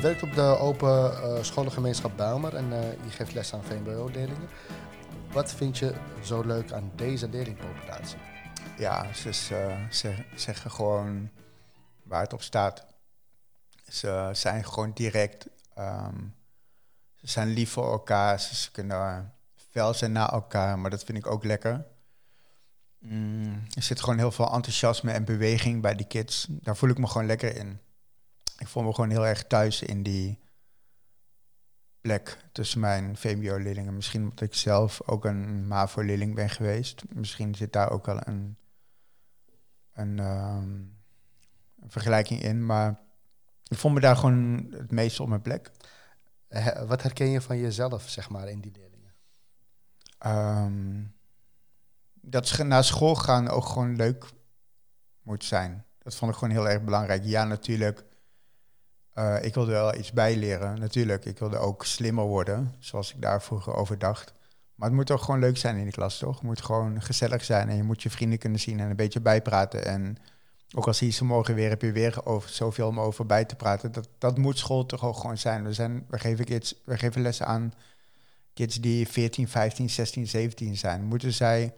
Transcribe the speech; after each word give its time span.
Je 0.00 0.06
werkt 0.06 0.22
op 0.22 0.34
de 0.34 0.58
open 0.58 1.12
uh, 1.12 1.42
scholengemeenschap 1.42 2.16
Bijlmer 2.16 2.54
en 2.54 2.72
uh, 2.72 2.92
je 2.92 3.10
geeft 3.10 3.34
les 3.34 3.54
aan 3.54 3.64
VMBO-leerlingen. 3.64 4.48
Wat 5.32 5.52
vind 5.52 5.78
je 5.78 5.94
zo 6.22 6.42
leuk 6.42 6.72
aan 6.72 6.92
deze 6.96 7.28
leerlingpopulatie? 7.28 8.18
Ja, 8.78 9.12
ze, 9.12 9.32
ze 9.90 10.14
zeggen 10.34 10.70
gewoon 10.70 11.30
waar 12.02 12.22
het 12.22 12.32
op 12.32 12.42
staat. 12.42 12.86
Ze 13.88 14.30
zijn 14.32 14.64
gewoon 14.64 14.92
direct. 14.92 15.46
Um, 15.78 16.34
ze 17.14 17.26
zijn 17.26 17.48
lief 17.48 17.70
voor 17.70 17.90
elkaar. 17.90 18.40
Ze 18.40 18.70
kunnen 18.70 19.34
fel 19.70 19.94
zijn 19.94 20.12
naar 20.12 20.32
elkaar, 20.32 20.78
maar 20.78 20.90
dat 20.90 21.04
vind 21.04 21.18
ik 21.18 21.26
ook 21.26 21.44
lekker. 21.44 21.86
Mm, 22.98 23.62
er 23.74 23.82
zit 23.82 24.00
gewoon 24.00 24.18
heel 24.18 24.32
veel 24.32 24.52
enthousiasme 24.52 25.12
en 25.12 25.24
beweging 25.24 25.82
bij 25.82 25.94
die 25.94 26.06
kids. 26.06 26.46
Daar 26.48 26.76
voel 26.76 26.90
ik 26.90 26.98
me 26.98 27.06
gewoon 27.06 27.26
lekker 27.26 27.56
in. 27.56 27.80
Ik 28.60 28.68
voel 28.68 28.82
me 28.82 28.94
gewoon 28.94 29.10
heel 29.10 29.26
erg 29.26 29.44
thuis 29.46 29.82
in 29.82 30.02
die 30.02 30.38
plek 32.00 32.44
tussen 32.52 32.80
mijn 32.80 33.16
VMBO-leerlingen. 33.16 33.94
Misschien 33.94 34.22
omdat 34.22 34.40
ik 34.40 34.54
zelf 34.54 35.02
ook 35.06 35.24
een 35.24 35.66
MAVO-leerling 35.66 36.34
ben 36.34 36.50
geweest. 36.50 37.02
Misschien 37.08 37.54
zit 37.54 37.72
daar 37.72 37.90
ook 37.90 38.06
wel 38.06 38.20
een, 38.24 38.56
een, 39.92 40.18
um, 40.18 40.98
een 41.80 41.90
vergelijking 41.90 42.42
in. 42.42 42.66
Maar 42.66 43.00
ik 43.68 43.76
voel 43.76 43.90
me 43.90 44.00
daar 44.00 44.16
gewoon 44.16 44.66
het 44.70 44.90
meest 44.90 45.20
op 45.20 45.28
mijn 45.28 45.42
plek. 45.42 45.70
Wat 46.86 47.02
herken 47.02 47.28
je 47.28 47.40
van 47.40 47.58
jezelf, 47.58 48.08
zeg 48.08 48.30
maar, 48.30 48.48
in 48.48 48.60
die 48.60 48.72
leerlingen? 48.72 49.12
Um, 50.26 51.14
dat 52.20 52.58
naar 52.58 52.84
school 52.84 53.14
gaan 53.14 53.48
ook 53.48 53.64
gewoon 53.64 53.96
leuk 53.96 54.24
moet 55.22 55.44
zijn. 55.44 55.84
Dat 55.98 56.14
vond 56.14 56.32
ik 56.32 56.38
gewoon 56.38 56.54
heel 56.54 56.68
erg 56.68 56.82
belangrijk. 56.82 57.24
Ja, 57.24 57.44
natuurlijk. 57.44 58.04
Uh, 59.20 59.44
ik 59.44 59.54
wilde 59.54 59.70
wel 59.70 59.94
iets 59.96 60.12
bijleren, 60.12 60.80
natuurlijk. 60.80 61.24
Ik 61.24 61.38
wilde 61.38 61.58
ook 61.58 61.84
slimmer 61.84 62.24
worden, 62.24 62.74
zoals 62.78 63.14
ik 63.14 63.22
daar 63.22 63.42
vroeger 63.42 63.74
over 63.74 63.98
dacht. 63.98 64.32
Maar 64.74 64.88
het 64.88 64.96
moet 64.96 65.06
toch 65.06 65.24
gewoon 65.24 65.40
leuk 65.40 65.56
zijn 65.56 65.76
in 65.76 65.84
de 65.84 65.90
klas, 65.90 66.18
toch? 66.18 66.34
Het 66.34 66.42
moet 66.42 66.62
gewoon 66.62 67.02
gezellig 67.02 67.44
zijn 67.44 67.68
en 67.68 67.76
je 67.76 67.82
moet 67.82 68.02
je 68.02 68.10
vrienden 68.10 68.38
kunnen 68.38 68.60
zien 68.60 68.80
en 68.80 68.90
een 68.90 68.96
beetje 68.96 69.20
bijpraten. 69.20 69.84
En 69.84 70.16
ook 70.74 70.86
als 70.86 70.98
zie 70.98 71.10
ze 71.10 71.24
morgen 71.24 71.54
weer, 71.54 71.68
heb 71.68 71.82
je 71.82 71.92
weer 71.92 72.26
over, 72.26 72.50
zoveel 72.50 72.88
om 72.88 73.00
over 73.00 73.26
bij 73.26 73.44
te 73.44 73.56
praten. 73.56 73.92
Dat, 73.92 74.08
dat 74.18 74.38
moet 74.38 74.58
school 74.58 74.86
toch 74.86 75.04
ook 75.04 75.16
gewoon 75.16 75.38
zijn. 75.38 75.64
We, 75.64 75.72
zijn, 75.72 76.04
we, 76.08 76.18
geven, 76.18 76.44
kids, 76.44 76.74
we 76.84 76.98
geven 76.98 77.22
lessen 77.22 77.46
aan 77.46 77.72
kids 78.54 78.76
die 78.76 79.08
14, 79.08 79.48
15, 79.48 79.90
16, 79.90 80.26
17 80.26 80.76
zijn. 80.76 81.04
Moeten 81.04 81.32
zij 81.32 81.74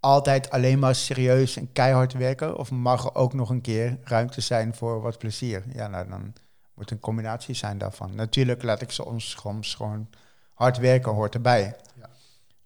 altijd 0.00 0.50
alleen 0.50 0.78
maar 0.78 0.94
serieus 0.94 1.56
en 1.56 1.72
keihard 1.72 2.12
werken? 2.12 2.56
Of 2.56 2.70
mag 2.70 3.04
er 3.04 3.14
ook 3.14 3.32
nog 3.32 3.50
een 3.50 3.60
keer 3.60 3.98
ruimte 4.02 4.40
zijn 4.40 4.74
voor 4.74 5.00
wat 5.00 5.18
plezier? 5.18 5.62
Ja, 5.72 5.88
nou, 5.88 6.08
dan 6.08 6.32
moet 6.74 6.90
een 6.90 7.00
combinatie 7.00 7.54
zijn 7.54 7.78
daarvan. 7.78 8.14
Natuurlijk 8.14 8.62
laat 8.62 8.80
ik 8.80 8.90
soms, 8.90 9.30
soms 9.30 9.74
gewoon 9.74 10.08
hard 10.54 10.78
werken, 10.78 11.12
hoort 11.12 11.34
erbij. 11.34 11.76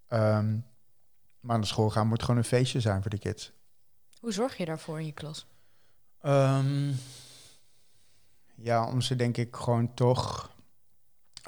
Ja. 0.09 0.39
Um, 0.39 0.67
maar 1.41 1.57
naar 1.57 1.67
school 1.67 1.91
gaan 1.91 2.07
moet 2.07 2.23
gewoon 2.23 2.37
een 2.37 2.45
feestje 2.45 2.81
zijn 2.81 3.03
voor 3.03 3.11
de 3.11 3.19
kids. 3.19 3.53
Hoe 4.21 4.33
zorg 4.33 4.57
je 4.57 4.65
daarvoor 4.65 4.99
in 4.99 5.07
je 5.07 5.13
klas? 5.13 5.47
Um, 6.23 6.97
ja, 8.55 8.87
om 8.87 9.01
ze 9.01 9.17
denk 9.17 9.37
ik 9.37 9.57
gewoon 9.57 9.95
toch 9.95 10.51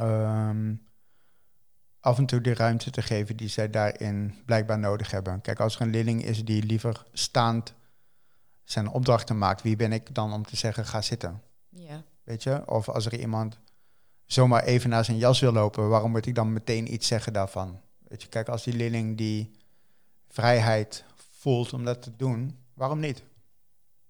um, 0.01 0.89
af 2.01 2.19
en 2.19 2.27
toe 2.27 2.41
de 2.41 2.55
ruimte 2.55 2.91
te 2.91 3.03
geven 3.03 3.37
die 3.37 3.49
zij 3.49 3.71
daarin 3.71 4.43
blijkbaar 4.47 4.79
nodig 4.79 5.11
hebben. 5.11 5.41
Kijk, 5.41 5.61
als 5.61 5.75
er 5.75 5.83
een 5.83 5.91
leerling 5.91 6.25
is 6.25 6.45
die 6.45 6.63
liever 6.63 7.05
staand 7.13 7.75
zijn 8.65 8.89
opdrachten 8.89 9.39
maakt, 9.39 9.63
wie 9.63 9.77
ben 9.77 9.93
ik 9.93 10.15
dan 10.15 10.33
om 10.33 10.45
te 10.45 10.57
zeggen 10.57 10.87
ga 10.87 11.03
zitten? 11.03 11.43
Ja. 11.69 12.03
Weet 12.23 12.43
je? 12.43 12.69
Of 12.69 12.89
als 12.89 13.07
er 13.07 13.19
iemand 13.19 13.59
zomaar 14.27 14.63
even 14.63 14.91
naar 14.91 15.05
zijn 15.05 15.19
jas 15.19 15.41
wil 15.41 15.53
lopen, 15.53 15.89
waarom 15.89 16.11
moet 16.11 16.27
ik 16.27 16.35
dan 16.35 16.53
meteen 16.53 16.93
iets 16.93 17.07
zeggen 17.07 17.33
daarvan? 17.33 17.81
Weet 17.99 18.23
je, 18.23 18.29
kijk, 18.29 18.49
als 18.49 18.65
die 18.65 18.75
leerling 18.75 19.17
die 19.17 19.51
vrijheid 20.29 21.05
voelt 21.15 21.73
om 21.73 21.85
dat 21.85 22.03
te 22.03 22.17
doen, 22.17 22.59
waarom 22.75 22.99
niet? 22.99 23.25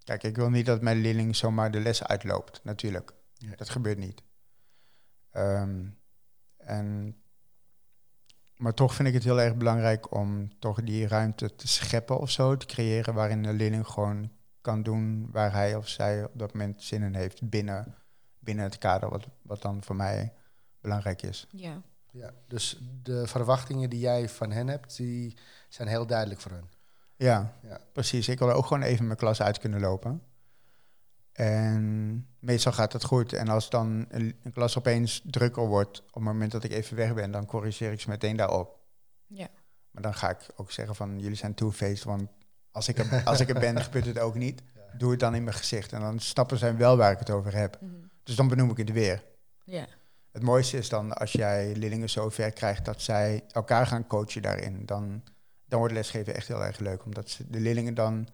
Kijk, 0.05 0.23
ik 0.23 0.37
wil 0.37 0.51
niet 0.51 0.67
dat 0.67 0.83
mijn 0.83 1.01
leerling 1.01 1.37
zomaar 1.37 1.71
de 1.71 1.81
les 1.81 2.05
uitloopt, 2.05 2.61
natuurlijk. 2.65 3.13
Dat 3.57 3.69
gebeurt 3.69 3.99
niet. 3.99 4.23
Um, 5.33 5.99
en 6.57 7.21
maar 8.61 8.75
toch 8.75 8.95
vind 8.95 9.09
ik 9.09 9.15
het 9.15 9.25
heel 9.25 9.41
erg 9.41 9.57
belangrijk 9.57 10.15
om 10.15 10.59
toch 10.59 10.83
die 10.83 11.09
ruimte 11.09 11.55
te 11.55 11.69
scheppen 11.69 12.19
of 12.19 12.31
zo, 12.31 12.57
te 12.57 12.67
creëren 12.67 13.15
waarin 13.15 13.43
de 13.43 13.53
leerling 13.53 13.87
gewoon 13.87 14.31
kan 14.61 14.83
doen 14.83 15.29
waar 15.31 15.53
hij 15.53 15.77
of 15.77 15.89
zij 15.89 16.25
op 16.25 16.39
dat 16.39 16.53
moment 16.53 16.83
zin 16.83 17.03
in 17.03 17.15
heeft 17.15 17.49
binnen, 17.49 17.95
binnen 18.41 18.65
het 18.65 18.79
kader 18.79 19.09
wat, 19.09 19.27
wat 19.43 19.63
dan 19.63 19.83
voor 19.83 19.97
mij 19.97 20.33
belangrijk 20.81 21.23
is. 21.23 21.47
Ja. 21.51 21.83
ja. 22.11 22.33
Dus 22.47 22.81
de 23.03 23.27
verwachtingen 23.27 23.91
die 23.91 24.01
jij 24.01 24.29
van 24.29 24.51
hen 24.51 24.69
hebt, 24.69 24.97
die 24.97 25.37
zijn 25.69 25.89
heel 25.89 26.07
duidelijk 26.07 26.41
voor 26.41 26.53
hen. 26.53 26.71
Ja, 27.17 27.55
ja. 27.63 27.81
precies. 27.93 28.29
Ik 28.29 28.39
wil 28.39 28.53
ook 28.53 28.67
gewoon 28.67 28.83
even 28.83 29.07
mijn 29.07 29.19
klas 29.19 29.43
uit 29.43 29.59
kunnen 29.59 29.81
lopen. 29.81 30.23
En 31.33 32.27
meestal 32.39 32.73
gaat 32.73 32.93
het 32.93 33.05
goed. 33.05 33.33
En 33.33 33.49
als 33.49 33.71
dan 33.71 34.07
een, 34.09 34.37
klas 34.53 34.79
opeens 34.79 35.23
drukker 35.25 35.67
wordt, 35.67 36.01
op 36.01 36.15
het 36.15 36.23
moment 36.23 36.53
dat 36.53 36.65
ik 36.65 36.73
even 36.73 36.97
weg 36.97 37.15
ben, 37.15 37.31
dan 37.31 37.47
corrigeer 37.47 37.93
ik 37.93 38.01
ze 38.01 38.09
meteen 38.09 38.37
daarop. 38.37 38.79
Ja. 39.27 39.49
Maar 39.91 40.03
dan 40.03 40.15
ga 40.15 40.31
ik 40.31 40.47
ook 40.57 40.71
zeggen 40.71 40.95
van, 40.95 41.19
jullie 41.19 41.37
zijn 41.37 41.55
two-faced, 41.55 42.05
want 42.05 42.29
als 42.71 42.89
ik, 42.89 42.99
er, 42.99 43.23
als 43.25 43.41
ik 43.41 43.49
er 43.49 43.61
ben, 43.61 43.83
gebeurt 43.83 44.07
het 44.07 44.19
ook 44.19 44.35
niet. 44.35 44.63
Doe 44.99 45.11
het 45.11 45.21
dan 45.21 45.35
in 45.35 45.45
mijn 45.45 45.57
gezicht. 45.57 45.93
En 45.93 46.01
dan 46.01 46.19
stappen 46.19 46.59
zij 46.59 46.77
wel 46.77 46.97
waar 46.97 47.13
ik 47.13 47.19
het 47.19 47.31
over 47.31 47.55
heb. 47.55 47.79
Mhm. 47.81 47.95
Dus 48.23 48.35
dan 48.35 48.49
benoem 48.49 48.71
ik 48.71 48.77
het 48.77 48.93
weer. 48.93 49.25
Ja. 49.65 49.87
Het 50.31 50.43
mooiste 50.43 50.77
is 50.77 50.89
dan 50.89 51.13
als 51.13 51.33
jij 51.33 51.75
leerlingen 51.77 52.11
zo 52.11 52.29
ver 52.29 52.53
krijgt 52.53 52.85
dat 52.85 53.03
zij 53.03 53.45
elkaar 53.49 53.87
gaan 53.87 54.07
coachen 54.07 54.43
daarin. 54.43 54.87
Dan, 54.87 55.23
dan 55.65 55.79
wordt 55.79 55.95
lesgeven 55.95 56.35
echt 56.35 56.49
heel 56.49 56.65
erg 56.65 56.79
leuk. 56.79 57.05
Omdat 57.05 57.29
ze, 57.29 57.51
de 57.51 57.61
leerlingen 57.61 57.95
dan 57.95 58.29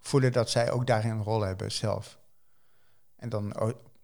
voelen 0.00 0.32
dat 0.32 0.50
zij 0.50 0.70
ook 0.70 0.86
daarin 0.86 1.10
een 1.10 1.22
rol 1.22 1.40
hebben 1.40 1.72
zelf. 1.72 2.18
En 3.16 3.28
dan, 3.28 3.52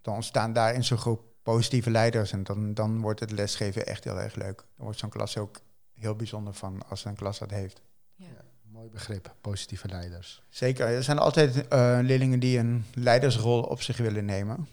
dan 0.01 0.13
ontstaan 0.13 0.53
daar 0.53 0.73
in 0.73 0.83
zo'n 0.83 0.97
groep 0.97 1.23
positieve 1.43 1.89
leiders. 1.89 2.31
En 2.31 2.43
dan, 2.43 2.73
dan 2.73 3.01
wordt 3.01 3.19
het 3.19 3.31
lesgeven 3.31 3.85
echt 3.85 4.03
heel 4.03 4.19
erg 4.19 4.35
leuk. 4.35 4.57
Dan 4.57 4.85
wordt 4.85 4.99
zo'n 4.99 5.09
klas 5.09 5.37
ook 5.37 5.61
heel 5.93 6.15
bijzonder 6.15 6.53
van 6.53 6.81
als 6.89 7.05
een 7.05 7.15
klas 7.15 7.39
dat 7.39 7.49
heeft. 7.49 7.81
Ja. 8.15 8.25
mooi 8.61 8.89
begrip, 8.89 9.35
positieve 9.41 9.87
leiders. 9.87 10.43
Zeker, 10.49 10.87
er 10.87 11.03
zijn 11.03 11.19
altijd 11.19 11.55
uh, 11.55 11.99
leerlingen 12.01 12.39
die 12.39 12.57
een 12.57 12.85
leidersrol 12.93 13.61
op 13.61 13.81
zich 13.81 13.97
willen 13.97 14.25
nemen. 14.25 14.67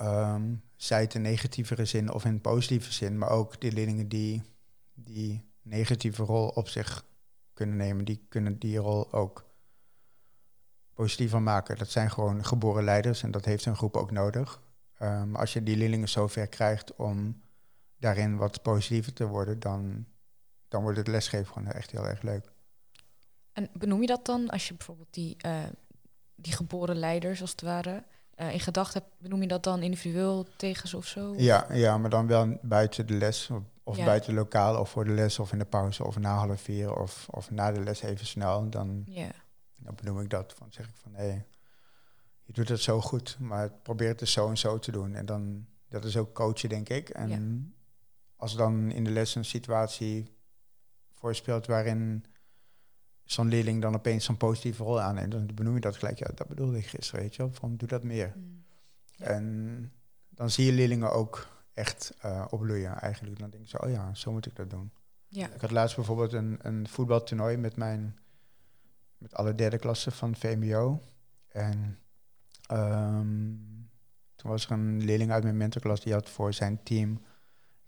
Um, 0.00 0.62
zij 0.76 1.00
het 1.00 1.14
in 1.14 1.22
negatievere 1.22 1.84
zin 1.84 2.12
of 2.12 2.24
in 2.24 2.40
positieve 2.40 2.92
zin, 2.92 3.18
maar 3.18 3.30
ook 3.30 3.60
die 3.60 3.72
leerlingen 3.72 4.08
die 4.08 4.42
die 4.94 5.50
negatieve 5.62 6.22
rol 6.22 6.48
op 6.48 6.68
zich 6.68 7.04
kunnen 7.52 7.76
nemen, 7.76 8.04
die 8.04 8.26
kunnen 8.28 8.58
die 8.58 8.78
rol 8.78 9.12
ook 9.12 9.44
positiever 10.94 11.42
maken. 11.42 11.78
Dat 11.78 11.90
zijn 11.90 12.10
gewoon 12.10 12.44
geboren 12.44 12.84
leiders 12.84 13.22
en 13.22 13.30
dat 13.30 13.44
heeft 13.44 13.66
een 13.66 13.76
groep 13.76 13.96
ook 13.96 14.10
nodig. 14.10 14.62
Um, 15.02 15.36
als 15.36 15.52
je 15.52 15.62
die 15.62 15.76
leerlingen 15.76 16.08
zover 16.08 16.46
krijgt 16.46 16.96
om 16.96 17.42
daarin 17.98 18.36
wat 18.36 18.62
positiever 18.62 19.12
te 19.12 19.26
worden, 19.26 19.60
dan, 19.60 20.06
dan 20.68 20.82
wordt 20.82 20.98
het 20.98 21.06
lesgeven 21.08 21.52
gewoon 21.52 21.72
echt 21.72 21.90
heel 21.90 22.06
erg 22.08 22.22
leuk. 22.22 22.52
En 23.52 23.70
benoem 23.72 24.00
je 24.00 24.06
dat 24.06 24.26
dan 24.26 24.50
als 24.50 24.68
je 24.68 24.74
bijvoorbeeld 24.74 25.14
die, 25.14 25.36
uh, 25.46 25.62
die 26.34 26.52
geboren 26.52 26.96
leiders 26.96 27.40
als 27.40 27.50
het 27.50 27.60
ware 27.60 28.04
uh, 28.42 28.52
in 28.52 28.60
gedachten 28.60 29.02
benoem 29.18 29.40
je 29.40 29.48
dat 29.48 29.64
dan 29.64 29.82
individueel 29.82 30.46
tegen 30.56 30.88
ze 30.88 30.96
of 30.96 31.06
zo? 31.06 31.34
Ja, 31.36 31.66
ja, 31.72 31.98
maar 31.98 32.10
dan 32.10 32.26
wel 32.26 32.58
buiten 32.62 33.06
de 33.06 33.14
les 33.14 33.50
of, 33.50 33.62
of 33.82 33.96
ja. 33.96 34.04
buiten 34.04 34.34
lokaal 34.34 34.80
of 34.80 34.90
voor 34.90 35.04
de 35.04 35.10
les 35.10 35.38
of 35.38 35.52
in 35.52 35.58
de 35.58 35.64
pauze 35.64 36.04
of 36.04 36.18
na 36.18 36.34
half 36.34 36.60
vier 36.60 36.96
of, 36.96 37.26
of 37.30 37.50
na 37.50 37.72
de 37.72 37.80
les 37.80 38.02
even 38.02 38.26
snel. 38.26 38.70
Dan, 38.70 39.02
ja 39.06 39.30
dan 39.84 39.94
benoem 39.94 40.20
ik 40.20 40.30
dat. 40.30 40.54
Van 40.56 40.72
zeg 40.72 40.88
ik 40.88 40.96
van 40.96 41.14
hé, 41.14 41.24
hey, 41.24 41.46
je 42.42 42.52
doet 42.52 42.68
het 42.68 42.80
zo 42.80 43.00
goed, 43.00 43.36
maar 43.38 43.70
probeer 43.70 44.08
het 44.08 44.18
dus 44.18 44.32
zo 44.32 44.48
en 44.48 44.58
zo 44.58 44.78
te 44.78 44.92
doen. 44.92 45.14
En 45.14 45.26
dan, 45.26 45.66
dat 45.88 46.04
is 46.04 46.16
ook 46.16 46.34
coachen, 46.34 46.68
denk 46.68 46.88
ik. 46.88 47.08
En 47.08 47.74
als 48.36 48.56
dan 48.56 48.90
in 48.90 49.04
de 49.04 49.10
les 49.10 49.34
een 49.34 49.44
situatie 49.44 50.36
voorspeelt 51.12 51.66
waarin 51.66 52.24
zo'n 53.32 53.48
leerling 53.48 53.82
dan 53.82 53.94
opeens 53.94 54.24
zo'n 54.24 54.36
positieve 54.36 54.82
rol 54.82 55.00
aanneemt, 55.00 55.32
dan 55.32 55.48
benoem 55.54 55.74
je 55.74 55.80
dat 55.80 55.96
gelijk. 55.96 56.18
Ja, 56.18 56.30
dat 56.34 56.48
bedoelde 56.48 56.78
ik 56.78 56.86
gisteren, 56.86 57.20
weet 57.20 57.34
je 57.34 57.42
wel. 57.42 57.52
Van 57.52 57.76
doe 57.76 57.88
dat 57.88 58.02
meer. 58.02 58.32
Mm. 58.36 58.64
En 59.16 59.92
dan 60.28 60.50
zie 60.50 60.66
je 60.66 60.72
leerlingen 60.72 61.12
ook 61.12 61.48
echt 61.74 62.14
uh, 62.24 62.44
opbloeien 62.50 63.00
eigenlijk. 63.00 63.38
Dan 63.38 63.50
denk 63.50 63.62
je 63.62 63.68
zo, 63.68 63.76
oh 63.76 63.90
ja, 63.90 64.14
zo 64.14 64.32
moet 64.32 64.46
ik 64.46 64.56
dat 64.56 64.70
doen. 64.70 64.92
Ja. 65.28 65.48
Ik 65.48 65.60
had 65.60 65.70
laatst 65.70 65.96
bijvoorbeeld 65.96 66.32
een, 66.32 66.58
een 66.62 66.88
voetbaltoernooi 66.88 67.56
met 67.56 67.76
mijn 67.76 68.16
met 69.18 69.34
alle 69.34 69.54
derde 69.54 69.78
klassen 69.78 70.12
van 70.12 70.36
VMBO. 70.36 71.00
En 71.48 71.98
um, 72.72 73.90
toen 74.36 74.50
was 74.50 74.64
er 74.64 74.70
een 74.70 75.04
leerling 75.04 75.30
uit 75.30 75.42
mijn 75.42 75.56
mentorklas 75.56 76.00
die 76.00 76.12
had 76.12 76.30
voor 76.30 76.54
zijn 76.54 76.82
team 76.82 77.22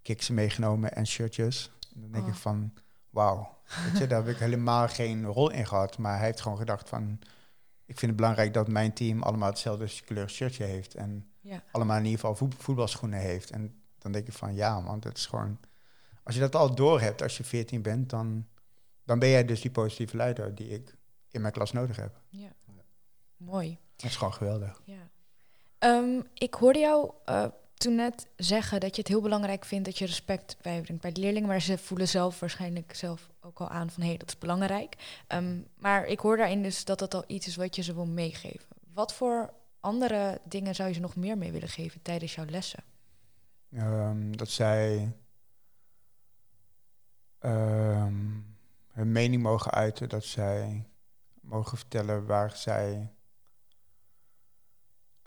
kiksen 0.03 0.35
meegenomen 0.35 0.95
en 0.95 1.07
shirtjes. 1.07 1.71
En 1.95 2.01
dan 2.01 2.11
denk 2.11 2.27
ik 2.27 2.35
oh. 2.35 2.39
van, 2.39 2.73
wauw, 3.15 3.59
daar 3.99 4.09
heb 4.25 4.29
ik 4.29 4.37
helemaal 4.37 4.89
geen 4.89 5.25
rol 5.27 5.51
in 5.51 5.67
gehad. 5.67 5.99
Maar 5.99 6.17
hij 6.17 6.27
heeft 6.27 6.41
gewoon 6.41 6.59
gedacht 6.59 6.89
van, 6.89 7.19
ik 7.85 7.99
vind 7.99 8.11
het 8.11 8.17
belangrijk 8.17 8.55
dat 8.55 8.69
mijn 8.69 8.93
team 8.93 9.23
allemaal 9.23 9.49
hetzelfde 9.49 9.89
kleur 10.05 10.31
shirtje 10.31 10.65
heeft. 10.65 10.95
En 10.95 11.31
Ja. 11.41 11.63
allemaal 11.73 11.97
in 11.99 12.05
ieder 12.05 12.21
geval 12.21 12.35
voet- 12.37 12.55
voetbalschoenen 12.59 13.19
heeft. 13.19 13.51
En 13.51 13.83
dan 13.99 14.13
denk 14.13 14.27
ik 14.27 14.33
van 14.33 14.55
ja, 14.55 14.81
man, 14.81 15.01
dat 15.01 15.17
is 15.17 15.27
gewoon. 15.27 15.59
Als 16.23 16.35
je 16.35 16.41
dat 16.41 16.55
al 16.55 16.75
door 16.75 17.01
hebt 17.01 17.23
als 17.23 17.37
je 17.37 17.45
14 17.45 17.83
bent, 17.83 18.11
dan, 18.11 18.47
dan 19.05 19.19
ben 19.19 19.29
jij 19.29 19.45
dus 19.45 19.61
die 19.61 19.71
positieve 19.71 20.17
leider 20.17 20.55
die 20.55 20.69
ik 20.69 20.95
in 21.31 21.41
mijn 21.41 21.53
klas 21.53 21.73
nodig 21.73 21.97
heb. 21.97 22.21
ja. 22.29 22.49
Mooi. 23.37 23.79
Dat 23.97 24.11
is 24.11 24.17
gewoon 24.17 24.33
geweldig. 24.35 24.81
Ja. 24.85 25.09
Ehm, 25.79 26.21
ik 26.35 26.55
hoorde 26.55 26.79
jou 26.79 27.11
eh, 27.25 27.47
toen 27.85 27.95
net 27.95 28.27
zeggen 28.37 28.81
dat 28.81 28.95
je 28.95 29.01
het 29.01 29.11
heel 29.11 29.21
belangrijk 29.21 29.65
vindt 29.65 29.85
dat 29.85 29.99
je 29.99 30.07
respect 30.07 30.57
bijbrengt 30.63 31.03
bij 31.03 31.13
de 31.13 31.21
leerlingen, 31.21 31.49
maar 31.49 31.61
ze 31.61 31.79
voelen 31.79 32.09
zelf 32.09 32.41
waarschijnlijk 32.41 32.95
zelf 32.95 33.31
ook 33.41 33.61
al 33.61 33.69
aan 33.69 33.91
van 33.91 34.03
hé, 34.03 34.09
hey, 34.09 34.17
dat 34.17 34.29
is 34.29 34.39
belangrijk. 34.39 35.23
Ehm, 35.27 35.59
maar 35.77 36.07
ik 36.07 36.19
hoor 36.19 36.37
daarin 36.37 36.63
dus 36.63 36.85
dat 36.85 36.99
dat 36.99 37.15
al 37.15 37.25
iets 37.27 37.47
is 37.47 37.57
wat 37.57 37.77
je 37.77 37.83
ze 37.83 37.95
wil 37.95 38.07
meegeven. 38.07 38.69
Wat 38.93 39.15
voor 39.15 39.53
andere 39.81 40.41
dingen 40.45 40.75
zou 40.75 40.89
je 40.89 40.95
ze 40.95 41.01
nog 41.01 41.17
meer 41.17 41.39
mee 41.39 41.53
willen 41.53 41.69
geven 41.69 42.03
tijdens 42.03 42.35
jouw 42.35 42.45
lessen? 42.45 42.85
Ehm, 43.73 44.33
dat 44.33 44.49
zij 44.49 45.13
ehm, 47.39 48.15
hun 48.89 49.13
mening 49.13 49.43
mogen 49.43 49.71
uiten, 49.71 50.09
dat 50.09 50.25
zij 50.25 50.87
mogen 51.41 51.79
vertellen 51.79 52.27
waar 52.27 52.57
zij 52.57 53.14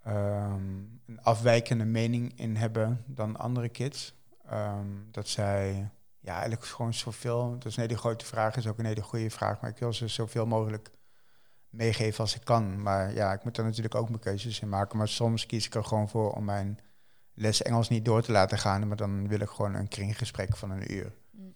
ehm, 0.08 0.78
een 1.06 1.22
afwijkende 1.22 1.86
mening 1.86 2.40
in 2.40 2.56
hebben 2.56 3.04
dan 3.06 3.38
andere 3.38 3.70
kids. 3.70 4.16
Ehm, 4.46 4.88
dat 5.12 5.28
zij, 5.28 5.90
ja, 6.20 6.32
eigenlijk 6.34 6.66
gewoon 6.66 6.94
zoveel, 6.94 7.52
dat 7.52 7.66
is 7.66 7.76
een 7.76 7.82
hele 7.82 7.98
grote 7.98 8.26
vraag, 8.26 8.56
is 8.56 8.68
ook 8.68 8.78
een 8.80 8.86
hele 8.86 9.02
goede 9.02 9.30
vraag, 9.30 9.62
maar 9.62 9.70
ik 9.70 9.78
wil 9.78 9.94
ze 9.94 10.08
zoveel 10.08 10.46
mogelijk 10.46 10.92
meegeven 11.70 12.20
als 12.20 12.36
ik 12.36 12.44
kan. 12.44 12.82
Maar 12.82 13.14
ja, 13.14 13.34
ik 13.34 13.44
moet 13.44 13.58
er 13.58 13.64
natuurlijk 13.64 13.96
ook 13.96 14.10
mijn 14.10 14.22
keuzes 14.22 14.60
in 14.60 14.70
maken, 14.70 14.98
maar 14.98 15.08
soms 15.08 15.46
kies 15.46 15.66
ik 15.66 15.76
er 15.76 15.84
gewoon 15.84 16.10
voor 16.10 16.32
om 16.32 16.44
mijn 16.46 16.80
les 17.34 17.62
Engels 17.62 17.90
niet 17.90 18.06
door 18.06 18.22
te 18.22 18.32
laten 18.32 18.58
gaan, 18.58 18.88
maar 18.88 18.98
dan 18.98 19.28
wil 19.28 19.40
ik 19.40 19.50
gewoon 19.50 19.74
een 19.74 19.88
kringgesprek 19.88 20.56
van 20.58 20.72
een 20.72 20.94
uur. 20.94 21.14
Mm. 21.32 21.56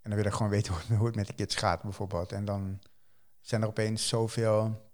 En 0.00 0.10
dan 0.10 0.14
wil 0.14 0.24
ik 0.26 0.32
gewoon 0.32 0.50
weten 0.52 0.72
hoe, 0.72 0.82
het- 0.82 0.96
hoe 0.96 1.06
het 1.06 1.16
met 1.16 1.26
de 1.26 1.32
kids 1.32 1.54
gaat, 1.54 1.82
bijvoorbeeld. 1.82 2.32
En 2.32 2.44
dan 2.44 2.78
zijn 3.40 3.62
er 3.62 3.68
opeens 3.68 4.08
zoveel 4.08 4.90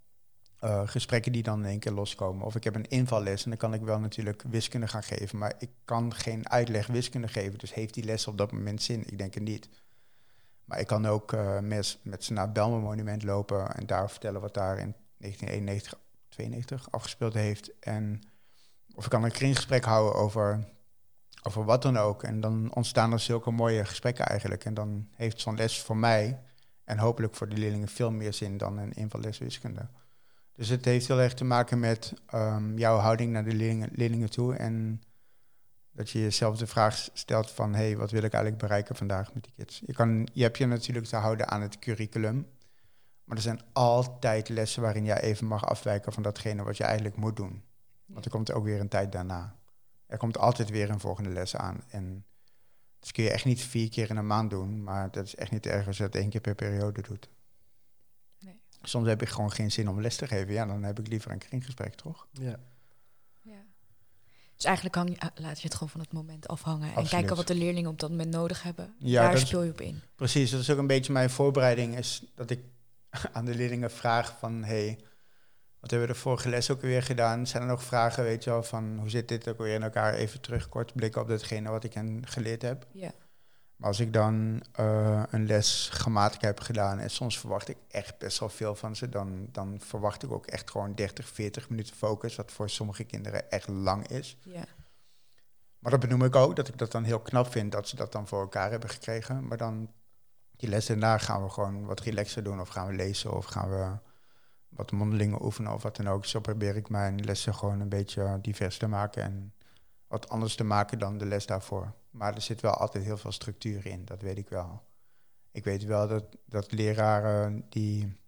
eh, 0.59 0.89
gesprekken 0.89 1.33
die 1.33 1.43
dan 1.43 1.59
in 1.59 1.69
één 1.69 1.79
keer 1.79 1.93
loskomen. 1.93 2.47
Of 2.47 2.55
ik 2.55 2.65
heb 2.65 2.75
een 2.75 2.89
invalles 2.89 3.45
en 3.45 3.51
dan 3.51 3.59
kan 3.59 3.75
ik 3.75 3.83
wel 3.83 4.01
natuurlijk 4.01 4.43
wiskunde 4.49 4.89
gaan 4.89 5.03
geven, 5.03 5.39
maar 5.39 5.55
ik 5.59 5.71
kan 5.85 6.15
geen 6.15 6.49
uitleg 6.49 6.87
wiskunde 6.87 7.29
geven. 7.29 7.59
Dus 7.59 7.75
heeft 7.75 7.95
die 7.95 8.05
les 8.05 8.27
op 8.27 8.39
dat 8.39 8.53
moment 8.53 8.83
zin? 8.83 9.05
Ik 9.07 9.19
denk 9.19 9.35
het 9.35 9.43
niet. 9.43 9.69
Maar 10.65 10.81
ik 10.81 10.87
kan 10.87 11.07
ook 11.07 11.33
eh, 11.33 11.59
met, 11.59 11.99
met 12.03 12.25
ze 12.25 12.33
naar 12.33 12.45
het 12.45 12.53
Belmen 12.53 12.81
Monument 12.81 13.23
lopen 13.23 13.75
en 13.75 13.87
daar 13.87 14.11
vertellen 14.11 14.41
wat 14.41 14.55
daar 14.55 14.79
in 14.79 14.95
1991, 15.17 15.99
92 16.29 16.91
afgespeeld 16.91 17.35
heeft. 17.35 17.79
En 17.79 18.23
of 18.95 19.05
ik 19.05 19.11
kan 19.11 19.25
een 19.25 19.31
kringgesprek 19.31 19.85
houden 19.85 20.21
over, 20.21 20.65
over 21.43 21.65
wat 21.65 21.83
dan 21.83 21.97
ook. 21.97 22.23
En 22.23 22.41
dan 22.41 22.75
ontstaan 22.75 23.13
er 23.13 23.21
zulke 23.21 23.51
mooie 23.51 23.85
gesprekken 23.85 24.27
eigenlijk. 24.27 24.65
En 24.65 24.75
dan 24.75 25.09
heeft 25.15 25.41
zo'n 25.41 25.57
les 25.57 25.83
voor 25.83 25.97
mij 25.97 26.41
en 26.85 26.99
hopelijk 26.99 27.35
voor 27.35 27.49
de 27.49 27.57
leerlingen 27.57 27.89
veel 27.89 28.11
meer 28.11 28.33
zin 28.33 28.57
dan 28.57 28.79
een 28.79 28.93
invalles 28.93 29.39
wiskunde. 29.39 29.89
Dus 30.59 30.69
het 30.69 30.85
heeft 30.85 31.09
heel 31.09 31.21
erg 31.21 31.35
te 31.35 31.45
maken 31.45 31.79
met 31.79 32.13
ehm, 32.27 32.79
jouw 32.79 32.97
houding 32.97 33.33
naar 33.33 33.45
de 33.45 33.55
leerlingen, 33.93 34.31
toe. 34.31 34.55
En 34.55 35.03
dat 35.91 36.11
je 36.11 36.21
jezelf 36.21 36.57
de 36.57 36.67
vraag 36.67 37.09
stelt 37.13 37.51
van... 37.51 37.75
hé, 37.75 37.85
hey, 37.85 37.97
wat 37.97 38.11
wil 38.11 38.23
ik 38.23 38.33
eigenlijk 38.33 38.63
bereiken 38.63 38.97
vandaag 38.97 39.35
met 39.35 39.45
die 39.45 39.53
kids? 39.57 39.83
Je, 39.87 39.93
kan, 39.93 40.29
je 40.33 40.43
hebt 40.43 40.59
je 40.59 40.67
natuurlijk 40.67 41.07
te 41.07 41.17
houden 41.17 41.49
aan 41.49 41.63
het 41.63 41.79
curriculum. 41.79 42.47
Maar 43.25 43.37
er 43.37 43.43
zijn 43.43 43.61
altijd 43.73 44.49
lessen 44.49 44.83
waarin 44.83 45.05
jij 45.05 45.21
even 45.21 45.47
mag 45.47 45.65
afwijken... 45.67 46.13
van 46.13 46.23
datgene 46.23 46.63
wat 46.63 46.77
je 46.77 46.85
eigenlijk 46.85 47.17
moet 47.17 47.37
doen. 47.37 47.63
Want 48.07 48.25
er 48.25 48.31
komt 48.31 48.53
ook 48.53 48.65
weer 48.65 48.81
een 48.81 48.89
tijd 48.89 49.13
daarna. 49.13 49.57
Er 50.07 50.19
komt 50.19 50.39
altijd 50.39 50.71
weer 50.71 50.91
een 50.91 51.01
volgende 51.01 51.31
les 51.31 51.57
aan. 51.57 51.83
En 51.89 52.25
dat 52.99 53.13
kun 53.13 53.23
je 53.23 53.31
echt 53.31 53.45
niet 53.45 53.61
vier 53.61 53.89
keer 53.89 54.11
in 54.11 54.17
een 54.17 54.27
maand 54.27 54.51
doen. 54.51 54.83
Maar 54.83 55.11
dat 55.11 55.25
is 55.25 55.35
echt 55.35 55.51
niet 55.51 55.67
erg 55.67 55.87
als 55.87 55.97
je 55.97 56.03
dat 56.03 56.15
één 56.15 56.31
keer 56.31 56.41
per 56.41 56.55
periode 56.55 57.03
doet. 57.03 57.29
Soms 58.83 59.09
heb 59.09 59.23
ik 59.23 59.29
gewoon 59.29 59.53
geen 59.53 59.73
zin 59.73 59.89
om 59.89 60.01
les 60.01 60.17
te 60.17 60.27
geven. 60.27 60.53
Ja, 60.53 60.67
dan 60.67 60.83
heb 60.83 60.99
ik 60.99 61.09
liever 61.09 61.31
een 61.31 61.39
kringgesprek, 61.39 61.95
toch? 61.95 62.27
Ja. 62.33 62.59
Ja. 63.43 63.65
Dus 64.55 64.65
eigenlijk 64.65 64.97
hang 64.97 65.11
je, 65.11 65.21
ah, 65.21 65.29
laat 65.35 65.57
je 65.61 65.65
het 65.65 65.73
gewoon 65.73 65.89
van 65.89 66.01
het 66.01 66.13
moment 66.13 66.49
afhangen 66.49 66.95
en 66.95 67.09
kijken 67.09 67.37
wat 67.37 67.47
de 67.47 67.55
leerlingen 67.55 67.91
op 67.91 68.01
dat 68.01 68.11
moment 68.11 68.31
nodig 68.31 68.63
hebben. 68.63 68.95
Ja, 68.99 69.23
Daar 69.23 69.39
speel 69.39 69.63
je 69.63 69.71
op 69.71 69.81
in. 69.81 70.01
Precies, 70.15 70.51
dat 70.51 70.61
is 70.61 70.71
ook 70.71 70.79
een 70.79 70.87
beetje 70.87 71.13
mijn 71.13 71.31
voorbereiding. 71.31 71.97
Is 71.97 72.23
dat 72.35 72.51
ik 72.51 72.61
aan 73.33 73.45
de 73.45 73.55
leerlingen 73.55 73.91
vraag 73.91 74.39
van... 74.39 74.65
hey, 74.65 74.99
wat 75.81 75.91
hebben 75.91 76.09
we 76.09 76.15
de 76.15 76.21
vorige 76.21 76.49
les 76.49 76.71
ook 76.71 76.81
weer 76.81 77.03
gedaan? 77.03 77.47
Zijn 77.47 77.63
er 77.63 77.69
nog 77.69 77.83
vragen, 77.83 78.25
weet 78.25 78.45
je 78.45 78.51
wel, 78.51 78.63
van 78.63 78.99
hoe 78.99 79.11
zit 79.11 79.29
dit 79.29 79.49
ook 79.49 79.59
weer 79.59 79.75
in 79.75 79.83
elkaar? 79.83 80.15
Even 80.15 80.41
terug 80.41 80.69
kort 80.69 80.95
blikken 80.95 81.23
op 81.23 81.29
datgene 81.29 81.71
wat 81.71 81.85
ik 81.85 81.95
hen 81.95 82.23
geleerd 82.27 82.63
heb. 82.63 82.87
Ja. 82.93 83.13
Maar 83.79 83.89
als 83.89 84.01
ik 84.01 84.13
dan 84.13 84.63
eh, 84.73 85.23
een 85.31 85.47
les 85.47 85.89
grammatica 85.93 86.47
heb 86.47 86.61
gedaan 86.61 86.99
en 86.99 87.11
soms 87.11 87.39
verwacht 87.39 87.69
ik 87.69 87.77
echt 87.89 88.19
best 88.19 88.39
wel 88.39 88.49
veel 88.49 88.75
van 88.75 88.97
ze, 88.97 89.09
dan, 89.09 89.49
dan 89.53 89.81
verwacht 89.81 90.23
ik 90.23 90.33
ook 90.33 90.47
echt 90.47 90.71
gewoon 90.71 90.95
30, 90.95 91.29
40 91.29 91.69
minuten 91.69 91.97
focus, 91.97 92.37
wat 92.37 92.53
voor 92.53 92.71
sommige 92.71 93.05
kinderen 93.05 93.51
echt 93.51 93.69
lang 93.69 94.07
is. 94.09 94.37
Ja. 94.43 94.65
Maar 95.79 95.91
dat 95.91 96.01
benoem 96.01 96.25
ik 96.25 96.37
ook, 96.37 96.57
dat 96.57 96.69
ik 96.69 96.79
dat 96.79 96.93
dan 96.93 97.05
heel 97.05 97.21
knap 97.21 97.51
vind 97.51 97.73
dat 97.73 97.89
ze 97.89 97.97
dat 97.97 98.13
dan 98.13 98.27
voor 98.27 98.41
elkaar 98.41 98.71
hebben 98.71 98.89
gekregen. 98.89 99.47
Maar 99.47 99.59
dan 99.59 99.93
die 100.57 100.69
les 100.69 100.87
daarna 100.87 101.19
gaan 101.19 101.43
we 101.43 101.51
gewoon 101.51 101.85
wat 101.87 102.01
relaxer 102.01 102.43
doen 102.43 102.61
of 102.61 102.69
gaan 102.69 102.87
we 102.87 102.93
lezen 102.93 103.37
of 103.37 103.45
gaan 103.45 103.71
we 103.71 103.97
wat 104.69 104.93
mondelingen 104.93 105.45
oefenen 105.45 105.73
of 105.73 105.83
wat 105.83 105.97
dan 105.97 106.09
ook. 106.09 106.25
Zo 106.25 106.41
probeer 106.41 106.77
ik 106.77 106.89
mijn 106.89 107.25
lessen 107.25 107.55
gewoon 107.55 107.81
een 107.81 107.89
beetje 107.89 108.39
divers 108.43 108.79
te 108.79 108.89
maken 108.89 109.23
en 109.23 109.55
wat 110.07 110.29
anders 110.29 110.55
te 110.55 110.65
maken 110.65 110.99
dan 110.99 111.19
de 111.19 111.27
les 111.27 111.47
daarvoor. 111.47 111.95
Maar 112.11 112.35
er 112.35 112.41
zit 112.43 112.61
wel 112.61 112.73
altijd 112.75 113.05
heel 113.05 113.17
veel 113.17 113.33
structuur 113.33 113.87
in, 113.87 114.05
dat 114.05 114.23
weet 114.23 114.39
ik 114.39 114.49
wel. 114.49 114.87
Ik 115.51 115.65
weet 115.65 115.85
wel 115.85 116.09
dat, 116.09 116.25
dat 116.45 116.73
leraren 116.73 117.67
die, 117.69 118.21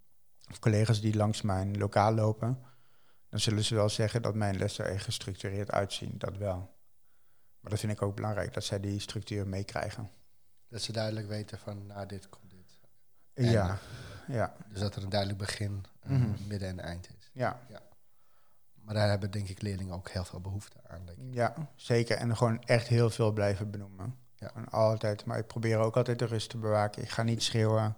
of 0.50 0.58
collega's 0.58 1.00
die 1.00 1.16
langs 1.16 1.42
mijn 1.42 1.78
lokaal 1.78 2.12
lopen, 2.14 2.62
dan 3.28 3.40
zullen 3.40 3.64
ze 3.64 3.74
wel 3.74 3.88
zeggen 3.88 4.22
dat 4.22 4.34
mijn 4.34 4.56
lessen 4.58 4.84
er 4.84 5.00
gestructureerd 5.00 5.70
uitzien, 5.70 6.14
dat 6.18 6.36
wel. 6.36 6.78
Maar 7.60 7.70
dat 7.70 7.80
vind 7.80 7.92
ik 7.92 8.02
ook 8.02 8.14
belangrijk, 8.16 8.54
dat 8.54 8.64
zij 8.64 8.80
die 8.80 9.00
structuur 9.00 9.46
meekrijgen. 9.46 10.10
Dat 10.68 10.82
ze 10.82 10.92
duidelijk 10.92 11.28
weten 11.28 11.58
van, 11.58 11.86
nou, 11.86 12.06
dit 12.06 12.28
komt 12.28 12.50
dit. 12.50 12.78
En- 13.32 13.44
Ja, 13.50 13.78
ja, 14.28 14.56
Dus 14.68 14.80
dat 14.80 14.96
er 14.96 15.02
een 15.02 15.08
duidelijk 15.08 15.38
begin, 15.38 15.84
eh, 16.00 16.10
Mhm. 16.10 16.46
midden 16.48 16.68
en 16.68 16.80
eind 16.80 17.08
is. 17.18 17.30
ja, 17.32 17.60
Maar 18.90 18.98
daar 18.98 19.08
hebben 19.08 19.30
denk 19.30 19.48
ik 19.48 19.62
leerlingen 19.62 19.94
ook 19.94 20.08
heel 20.08 20.24
veel 20.24 20.40
behoefte 20.40 20.76
aan. 20.86 21.06
Denk 21.06 21.18
ik. 21.18 21.34
ja, 21.34 21.54
zeker. 21.74 22.16
En 22.16 22.36
gewoon 22.36 22.62
echt 22.62 22.86
heel 22.86 23.10
veel 23.10 23.32
blijven 23.32 23.70
benoemen. 23.70 24.18
Ja. 24.34 24.48
Gewoon 24.48 24.68
altijd, 24.68 25.24
maar 25.24 25.38
ik 25.38 25.46
probeer 25.46 25.78
ook 25.78 25.96
altijd 25.96 26.18
de 26.18 26.24
rust 26.24 26.50
te 26.50 26.58
bewaken. 26.58 27.02
Ik 27.02 27.08
ga 27.08 27.22
niet 27.22 27.42
schreeuwen. 27.42 27.96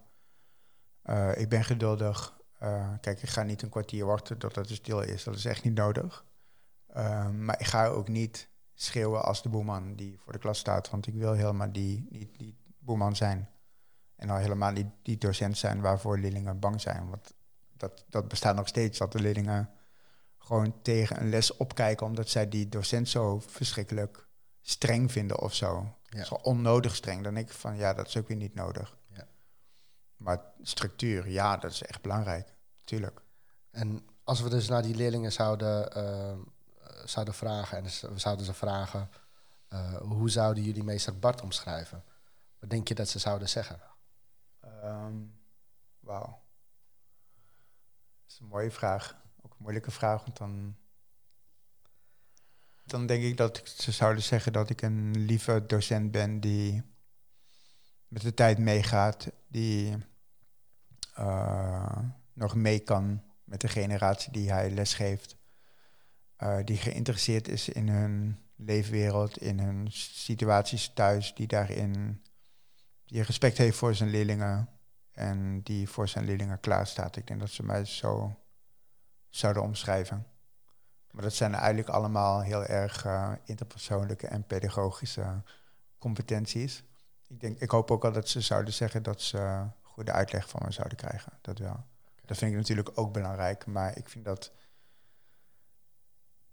Eh, 1.02 1.36
ik 1.36 1.48
ben 1.48 1.64
geduldig. 1.64 2.38
Eh, 2.58 2.92
kijk, 3.00 3.22
ik 3.22 3.28
ga 3.28 3.42
niet 3.42 3.62
een 3.62 3.68
kwartier 3.68 4.06
wachten 4.06 4.38
totdat 4.38 4.68
het 4.68 4.76
stil 4.76 5.00
is. 5.00 5.24
Dat 5.24 5.34
is 5.34 5.44
echt 5.44 5.64
niet 5.64 5.74
nodig. 5.74 6.24
Eh, 6.86 7.28
maar 7.30 7.60
ik 7.60 7.66
ga 7.66 7.86
ook 7.86 8.08
niet 8.08 8.48
schreeuwen 8.74 9.24
als 9.24 9.42
de 9.42 9.48
boeman 9.48 9.94
die 9.94 10.18
voor 10.18 10.32
de 10.32 10.38
klas 10.38 10.58
staat. 10.58 10.90
Want 10.90 11.06
ik 11.06 11.14
wil 11.14 11.32
helemaal 11.32 11.72
die, 11.72 12.06
die, 12.10 12.32
die 12.36 12.56
boeman 12.78 13.16
zijn. 13.16 13.48
En 14.16 14.30
al 14.30 14.36
helemaal 14.36 14.72
niet 14.72 14.88
die 15.02 15.18
docent 15.18 15.58
zijn 15.58 15.80
waarvoor 15.80 16.18
leerlingen 16.18 16.58
bang 16.58 16.80
zijn. 16.80 17.08
Want 17.08 17.34
dat, 17.76 18.04
dat 18.08 18.28
bestaat 18.28 18.56
nog 18.56 18.68
steeds, 18.68 18.98
dat 18.98 19.12
de 19.12 19.20
leerlingen 19.20 19.70
gewoon 20.42 20.82
tegen 20.82 21.20
een 21.20 21.28
les 21.28 21.56
opkijken... 21.56 22.06
omdat 22.06 22.28
zij 22.28 22.48
die 22.48 22.68
docent 22.68 23.08
zo 23.08 23.40
verschrikkelijk 23.40 24.26
streng 24.60 25.12
vinden 25.12 25.40
of 25.40 25.54
zo. 25.54 25.96
Ja. 26.08 26.24
Zo 26.24 26.34
onnodig 26.34 26.94
streng. 26.94 27.22
Dan 27.22 27.34
denk 27.34 27.48
ik 27.48 27.54
van, 27.54 27.76
ja, 27.76 27.94
dat 27.94 28.06
is 28.06 28.16
ook 28.16 28.28
weer 28.28 28.36
niet 28.36 28.54
nodig. 28.54 28.96
Ja. 29.08 29.26
Maar 30.16 30.40
structuur, 30.62 31.28
ja, 31.28 31.56
dat 31.56 31.70
is 31.70 31.82
echt 31.82 32.02
belangrijk. 32.02 32.54
Tuurlijk. 32.84 33.22
En 33.70 34.06
als 34.24 34.40
we 34.40 34.48
dus 34.48 34.68
naar 34.68 34.82
die 34.82 34.94
leerlingen 34.94 35.32
zouden, 35.32 35.92
eh, 35.92 36.38
zouden 37.04 37.34
vragen, 37.34 37.78
en 37.78 37.84
we 37.84 38.18
zouden 38.18 38.44
ze 38.44 38.54
vragen, 38.54 39.10
eh, 39.68 39.96
hoe 39.96 40.30
zouden 40.30 40.62
jullie 40.62 40.84
meester 40.84 41.18
Bart 41.18 41.40
omschrijven? 41.40 42.04
Wat 42.58 42.70
denk 42.70 42.88
je 42.88 42.94
dat 42.94 43.08
ze 43.08 43.18
zouden 43.18 43.48
zeggen? 43.48 43.80
Ehm, 44.60 45.16
Wauw. 46.00 46.40
Dat 48.22 48.30
is 48.30 48.38
een 48.38 48.46
mooie 48.46 48.70
vraag. 48.70 49.21
Moeilijke 49.62 49.90
vraag, 49.90 50.24
want 50.24 50.36
dan... 50.36 50.76
Dan 52.84 53.06
denk 53.06 53.22
ik 53.22 53.36
dat 53.36 53.62
ze 53.64 53.92
zouden 53.92 54.22
zeggen 54.22 54.52
dat 54.52 54.70
ik 54.70 54.82
een 54.82 55.18
lieve 55.18 55.64
docent 55.66 56.10
ben 56.10 56.40
die 56.40 56.82
met 58.08 58.22
de 58.22 58.34
tijd 58.34 58.58
meegaat, 58.58 59.30
die 59.48 59.96
eh, 61.14 61.98
nog 62.32 62.54
mee 62.54 62.78
kan 62.78 63.22
met 63.44 63.60
de 63.60 63.68
generatie 63.68 64.32
die 64.32 64.52
hij 64.52 64.70
lesgeeft, 64.70 65.36
eh, 66.36 66.58
die 66.64 66.76
geïnteresseerd 66.76 67.48
is 67.48 67.68
in 67.68 67.88
hun 67.88 68.38
leefwereld, 68.56 69.38
in 69.38 69.58
hun 69.58 69.86
situaties 69.90 70.92
thuis, 70.94 71.34
die 71.34 71.46
daarin 71.46 72.22
die 73.04 73.22
respect 73.22 73.58
heeft 73.58 73.76
voor 73.76 73.94
zijn 73.94 74.10
leerlingen 74.10 74.68
en 75.12 75.62
die 75.62 75.88
voor 75.88 76.08
zijn 76.08 76.24
leerlingen 76.24 76.60
klaar 76.60 76.86
staat. 76.86 77.16
Ik 77.16 77.26
denk 77.26 77.40
dat 77.40 77.50
ze 77.50 77.62
mij 77.62 77.84
zo 77.84 78.41
zouden 79.34 79.62
omschrijven. 79.62 80.26
Maar 81.10 81.22
dat 81.22 81.32
zijn 81.32 81.54
eigenlijk 81.54 81.88
allemaal 81.88 82.40
heel 82.40 82.64
erg 82.64 83.04
uh, 83.04 83.32
interpersoonlijke 83.44 84.26
en 84.26 84.46
pedagogische 84.46 85.42
competenties. 85.98 86.84
Ik, 87.26 87.40
denk, 87.40 87.58
ik 87.58 87.70
hoop 87.70 87.90
ook 87.90 88.04
al 88.04 88.12
dat 88.12 88.28
ze 88.28 88.40
zouden 88.40 88.72
zeggen 88.72 89.02
dat 89.02 89.20
ze 89.20 89.66
goede 89.82 90.12
uitleg 90.12 90.48
van 90.48 90.60
me 90.64 90.72
zouden 90.72 90.96
krijgen. 90.96 91.32
Dat 91.40 91.58
wel. 91.58 91.84
Dat 92.24 92.36
vind 92.36 92.50
ik 92.50 92.56
natuurlijk 92.56 92.90
ook 92.94 93.12
belangrijk, 93.12 93.66
maar 93.66 93.96
ik 93.96 94.08
vind 94.08 94.24
dat 94.24 94.52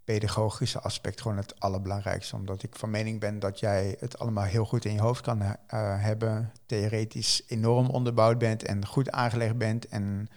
pedagogische 0.04 0.80
aspect 0.80 1.22
gewoon 1.22 1.38
het 1.38 1.60
allerbelangrijkste. 1.60 2.36
Omdat 2.36 2.64
ik 2.64 2.76
van 2.76 2.90
mening 2.90 3.20
ben 3.20 3.40
dat 3.40 3.60
jij 3.60 3.96
het 4.00 4.20
allemaal 4.20 4.44
heel 4.44 4.66
goed 4.66 4.86
in 4.86 4.94
je 4.94 5.02
hoofd 5.02 5.22
kan 5.22 5.42
uh, 5.42 5.56
hebben, 6.04 6.52
theoretisch 6.66 7.44
enorm 7.48 7.90
onderbouwd 7.90 8.38
bent 8.38 8.64
en 8.64 8.86
goed 8.86 9.12
aangelegd 9.12 9.58
bent 9.58 9.88
en 9.88 10.30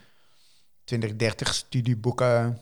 20, 0.83 1.15
30 1.15 1.53
studieboeken 1.53 2.59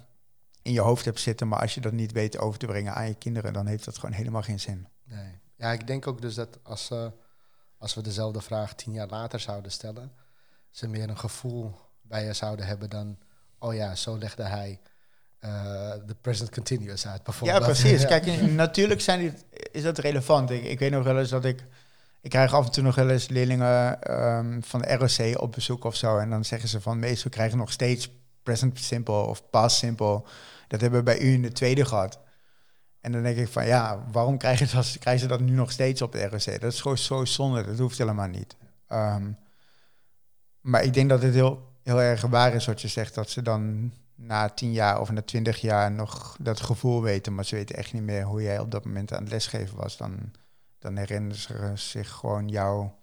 in 0.61 0.71
je 0.71 0.79
hoofd 0.79 1.05
hebt 1.05 1.19
zitten, 1.19 1.47
maar 1.47 1.59
als 1.59 1.73
je 1.73 1.81
dat 1.81 1.91
niet 1.91 2.11
weet 2.11 2.37
over 2.37 2.59
te 2.59 2.65
brengen 2.65 2.93
aan 2.93 3.07
je 3.07 3.15
kinderen, 3.15 3.53
dan 3.53 3.67
heeft 3.67 3.85
dat 3.85 3.97
gewoon 3.97 4.15
helemaal 4.15 4.41
geen 4.41 4.59
zin. 4.59 4.87
Nee. 5.03 5.39
Ja, 5.55 5.71
ik 5.71 5.87
denk 5.87 6.07
ook 6.07 6.21
dus 6.21 6.35
dat 6.35 6.59
als, 6.63 6.89
uh, 6.91 7.05
als 7.77 7.93
we 7.93 8.01
dezelfde 8.01 8.41
vraag 8.41 8.75
tien 8.75 8.93
jaar 8.93 9.07
later 9.07 9.39
zouden 9.39 9.71
stellen, 9.71 10.11
ze 10.69 10.87
meer 10.87 11.09
een 11.09 11.17
gevoel 11.17 11.75
bij 12.01 12.25
je 12.25 12.33
zouden 12.33 12.65
hebben 12.65 12.89
dan, 12.89 13.17
oh 13.59 13.73
ja, 13.73 13.95
zo 13.95 14.17
legde 14.17 14.43
hij 14.43 14.79
uh, 15.39 15.93
de 16.05 16.15
present 16.21 16.49
continuous 16.49 17.07
uit 17.07 17.23
bijvoorbeeld. 17.23 17.59
Ja, 17.59 17.65
precies. 17.65 18.05
Kijk, 18.13 18.41
natuurlijk 18.41 19.01
zijn 19.01 19.19
die, 19.19 19.33
is 19.71 19.83
dat 19.83 19.97
relevant. 19.97 20.49
Ik, 20.49 20.63
ik 20.63 20.79
weet 20.79 20.91
nog 20.91 21.03
wel 21.03 21.19
eens 21.19 21.29
dat 21.29 21.45
ik... 21.45 21.63
Ik 22.21 22.29
krijg 22.29 22.53
af 22.53 22.65
en 22.65 22.71
toe 22.71 22.83
nog 22.83 22.95
wel 22.95 23.09
eens 23.09 23.27
leerlingen 23.27 24.11
um, 24.21 24.63
van 24.63 24.81
de 24.81 24.95
ROC 24.95 25.41
op 25.41 25.51
bezoek 25.51 25.83
of 25.83 25.95
zo. 25.95 26.17
En 26.17 26.29
dan 26.29 26.45
zeggen 26.45 26.69
ze 26.69 26.81
van, 26.81 26.99
meestal 26.99 27.31
krijgen 27.31 27.57
nog 27.57 27.71
steeds 27.71 28.11
present 28.43 28.79
simple 28.79 29.13
of 29.13 29.49
past 29.49 29.77
simple. 29.77 30.23
Dat 30.67 30.81
hebben 30.81 30.99
we 30.99 31.05
bij 31.05 31.21
u 31.21 31.33
in 31.33 31.41
de 31.41 31.51
tweede 31.51 31.85
gehad. 31.85 32.19
En 33.01 33.11
dan 33.11 33.23
denk 33.23 33.37
ik 33.37 33.47
van, 33.47 33.65
ja, 33.65 34.05
waarom 34.11 34.37
krijgen 34.37 34.83
ze 34.83 34.99
krijgen 34.99 35.21
ze 35.21 35.27
dat 35.27 35.39
nu 35.39 35.51
nog 35.51 35.71
steeds 35.71 36.01
op 36.01 36.11
de 36.11 36.27
ROC? 36.27 36.61
Dat 36.61 36.73
is 36.73 36.81
gewoon 36.81 36.97
zo 36.97 37.25
zonde, 37.25 37.65
dat 37.65 37.79
hoeft 37.79 37.97
helemaal 37.97 38.27
niet. 38.27 38.55
Um, 38.89 39.37
maar 40.61 40.83
ik 40.83 40.93
denk 40.93 41.09
dat 41.09 41.21
het 41.21 41.33
heel, 41.33 41.73
heel 41.83 42.01
erg 42.01 42.21
waar 42.21 42.53
is 42.53 42.65
wat 42.65 42.81
je 42.81 42.87
zegt, 42.87 43.15
dat 43.15 43.29
ze 43.29 43.41
dan 43.41 43.91
na 44.15 44.49
tien 44.49 44.71
jaar 44.71 44.99
of 44.99 45.11
na 45.11 45.21
twintig 45.21 45.61
jaar 45.61 45.91
nog 45.91 46.37
dat 46.39 46.61
gevoel 46.61 47.01
weten, 47.01 47.35
maar 47.35 47.45
ze 47.45 47.55
weten 47.55 47.75
echt 47.75 47.93
niet 47.93 48.03
meer 48.03 48.23
hoe 48.23 48.41
jij 48.41 48.59
op 48.59 48.71
dat 48.71 48.85
moment 48.85 49.13
aan 49.13 49.23
het 49.23 49.31
lesgeven 49.31 49.77
was, 49.77 49.97
dan, 49.97 50.31
dan 50.81 50.97
herinneren 50.97 51.37
ze 51.37 51.71
zich 51.75 52.11
gewoon 52.11 52.47
jouw 52.47 52.97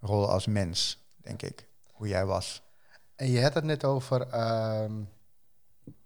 rol 0.00 0.30
als 0.30 0.46
mens, 0.46 1.06
denk 1.16 1.42
ik, 1.42 1.68
hoe 1.92 2.08
jij 2.08 2.26
was. 2.26 2.62
En 3.16 3.30
je 3.30 3.42
had 3.42 3.54
het 3.54 3.64
net 3.64 3.84
over 3.84 4.28
ehm, 4.28 5.02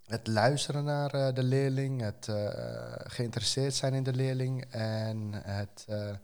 het 0.05 0.27
luisteren 0.27 0.85
naar 0.85 1.15
uh, 1.15 1.35
de 1.35 1.43
leerling, 1.43 2.01
het 2.01 2.27
uh, 2.27 2.49
geïnteresseerd 2.97 3.75
zijn 3.75 3.95
in 3.95 4.03
de 4.03 4.15
leerling 4.15 4.65
en 4.71 5.33
het 5.33 5.87
uh, 5.89 6.15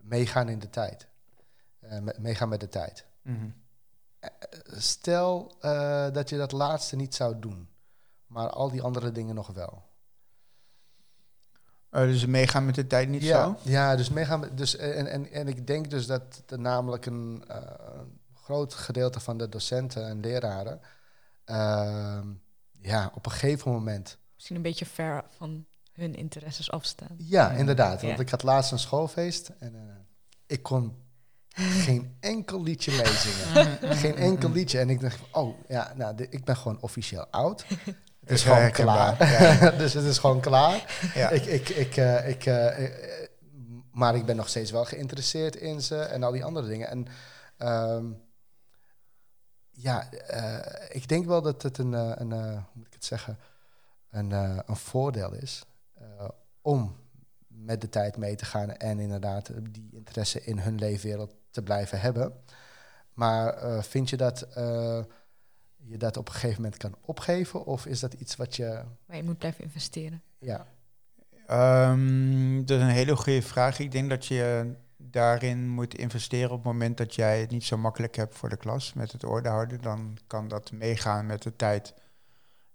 meegaan 0.00 0.48
in 0.48 0.58
de 0.58 0.70
tijd. 0.70 1.08
meegaan 2.18 2.48
met 2.48 2.60
de 2.60 2.68
tijd. 2.68 3.06
Mm 3.22 3.38
-hmm 3.38 3.62
stel 4.66 5.56
dat 6.12 6.28
je 6.28 6.36
dat 6.36 6.52
laatste 6.52 6.96
niet 6.96 7.14
zou 7.14 7.38
doen, 7.38 7.68
maar 8.26 8.48
al 8.48 8.70
die 8.70 8.82
andere 8.82 9.12
dingen 9.12 9.34
nog 9.34 9.46
wel. 9.46 9.82
Uh, 11.94 12.00
dus 12.00 12.26
meegaan 12.26 12.64
met 12.64 12.74
de 12.74 12.86
tijd 12.86 13.08
niet 13.08 13.22
ja, 13.22 13.44
zo? 13.44 13.58
Ja, 13.62 13.96
dus 13.96 14.10
meegaan 14.10 14.40
met, 14.40 14.56
dus, 14.56 14.76
en, 14.76 15.06
en, 15.06 15.32
en 15.32 15.48
ik 15.48 15.66
denk 15.66 15.90
dus 15.90 16.06
dat 16.06 16.42
er 16.46 16.60
namelijk 16.60 17.06
een 17.06 17.44
uh, 17.50 17.56
groot 18.34 18.74
gedeelte 18.74 19.20
van 19.20 19.38
de 19.38 19.48
docenten 19.48 20.08
en 20.08 20.20
leraren 20.20 20.80
ehm, 21.44 22.28
ja, 22.80 23.10
op 23.14 23.26
een 23.26 23.32
gegeven 23.32 23.72
moment. 23.72 24.18
Misschien 24.34 24.56
een 24.56 24.62
beetje 24.62 24.86
ver 24.86 25.24
van 25.36 25.66
hun 25.92 26.14
interesses 26.14 26.70
afstaan. 26.70 27.14
Ja, 27.16 27.50
inderdaad. 27.50 28.02
Want 28.02 28.20
ik 28.20 28.28
had 28.28 28.42
laatst 28.42 28.72
een 28.72 28.78
schoolfeest 28.78 29.50
en 29.58 30.06
ik 30.46 30.62
kon 30.62 31.02
geen 31.54 32.16
enkel 32.20 32.62
liedje 32.62 32.90
meezingen. 32.90 33.78
geen 34.04 34.16
enkel 34.16 34.50
liedje. 34.50 34.78
En 34.78 34.90
ik 34.90 35.00
dacht, 35.00 35.20
oh 35.32 35.58
ja, 35.68 35.92
nou, 35.96 36.26
ik 36.30 36.44
ben 36.44 36.56
gewoon 36.56 36.80
officieel 36.80 37.26
oud. 37.26 37.64
Het 38.24 38.30
is 38.30 38.42
gewoon 38.42 38.70
klaar. 38.70 39.18
dus 39.78 39.92
het 39.92 40.04
is 40.04 40.18
gewoon 40.18 40.40
klaar. 40.40 41.10
Ja. 41.14 41.30
Ik, 41.30 41.44
ik, 41.44 41.68
ik, 41.68 41.96
uh, 41.96 42.28
ik, 42.28 42.46
uh, 42.46 42.90
maar 43.92 44.16
ik 44.16 44.24
ben 44.24 44.36
nog 44.36 44.48
steeds 44.48 44.70
wel 44.70 44.84
geïnteresseerd 44.84 45.56
in 45.56 45.80
ze 45.80 45.96
en 45.96 46.22
al 46.22 46.32
die 46.32 46.44
andere 46.44 46.66
dingen. 46.66 46.88
En 46.88 47.06
um, 47.68 48.22
ja, 49.70 50.08
uh, 50.30 50.58
ik 50.88 51.08
denk 51.08 51.26
wel 51.26 51.42
dat 51.42 51.62
het 51.62 51.78
een, 51.78 51.92
een 51.92 52.32
hoe 52.32 52.62
moet 52.72 52.86
ik 52.86 52.92
het 52.92 53.04
zeggen, 53.04 53.38
een, 54.10 54.30
een 54.66 54.76
voordeel 54.76 55.32
is 55.32 55.64
om 56.60 56.96
met 57.46 57.80
de 57.80 57.88
tijd 57.88 58.16
mee 58.16 58.36
te 58.36 58.44
gaan 58.44 58.76
en 58.76 58.98
inderdaad 58.98 59.50
die 59.70 59.90
interesse 59.92 60.44
in 60.44 60.58
hun 60.58 60.78
leefwereld 60.78 61.34
te 61.50 61.62
blijven 61.62 62.00
hebben. 62.00 62.32
Maar 63.12 63.54
vind 63.84 64.10
je 64.10 64.16
dat 64.16 64.46
je 65.86 65.96
dat 65.96 66.16
op 66.16 66.28
een 66.28 66.34
gegeven 66.34 66.62
moment 66.62 66.80
kan 66.80 66.94
opgeven? 67.00 67.64
Of 67.64 67.86
is 67.86 68.00
dat 68.00 68.12
iets 68.12 68.36
wat 68.36 68.56
je... 68.56 68.82
Maar 69.06 69.16
je 69.16 69.24
moet 69.24 69.38
blijven 69.38 69.64
investeren. 69.64 70.22
Ja. 70.38 70.66
Um, 71.90 72.66
dat 72.66 72.76
is 72.78 72.84
een 72.84 72.90
hele 72.90 73.16
goede 73.16 73.42
vraag. 73.42 73.78
Ik 73.78 73.92
denk 73.92 74.10
dat 74.10 74.26
je 74.26 74.74
daarin 74.96 75.68
moet 75.68 75.98
investeren 75.98 76.50
op 76.50 76.56
het 76.56 76.72
moment 76.72 76.96
dat 76.96 77.14
jij 77.14 77.40
het 77.40 77.50
niet 77.50 77.64
zo 77.64 77.76
makkelijk 77.76 78.16
hebt 78.16 78.34
voor 78.34 78.48
de 78.48 78.56
klas 78.56 78.92
met 78.92 79.12
het 79.12 79.24
orde 79.24 79.48
houden. 79.48 79.80
Dan 79.80 80.18
kan 80.26 80.48
dat 80.48 80.72
meegaan 80.72 81.26
met 81.26 81.42
de 81.42 81.56
tijd 81.56 81.94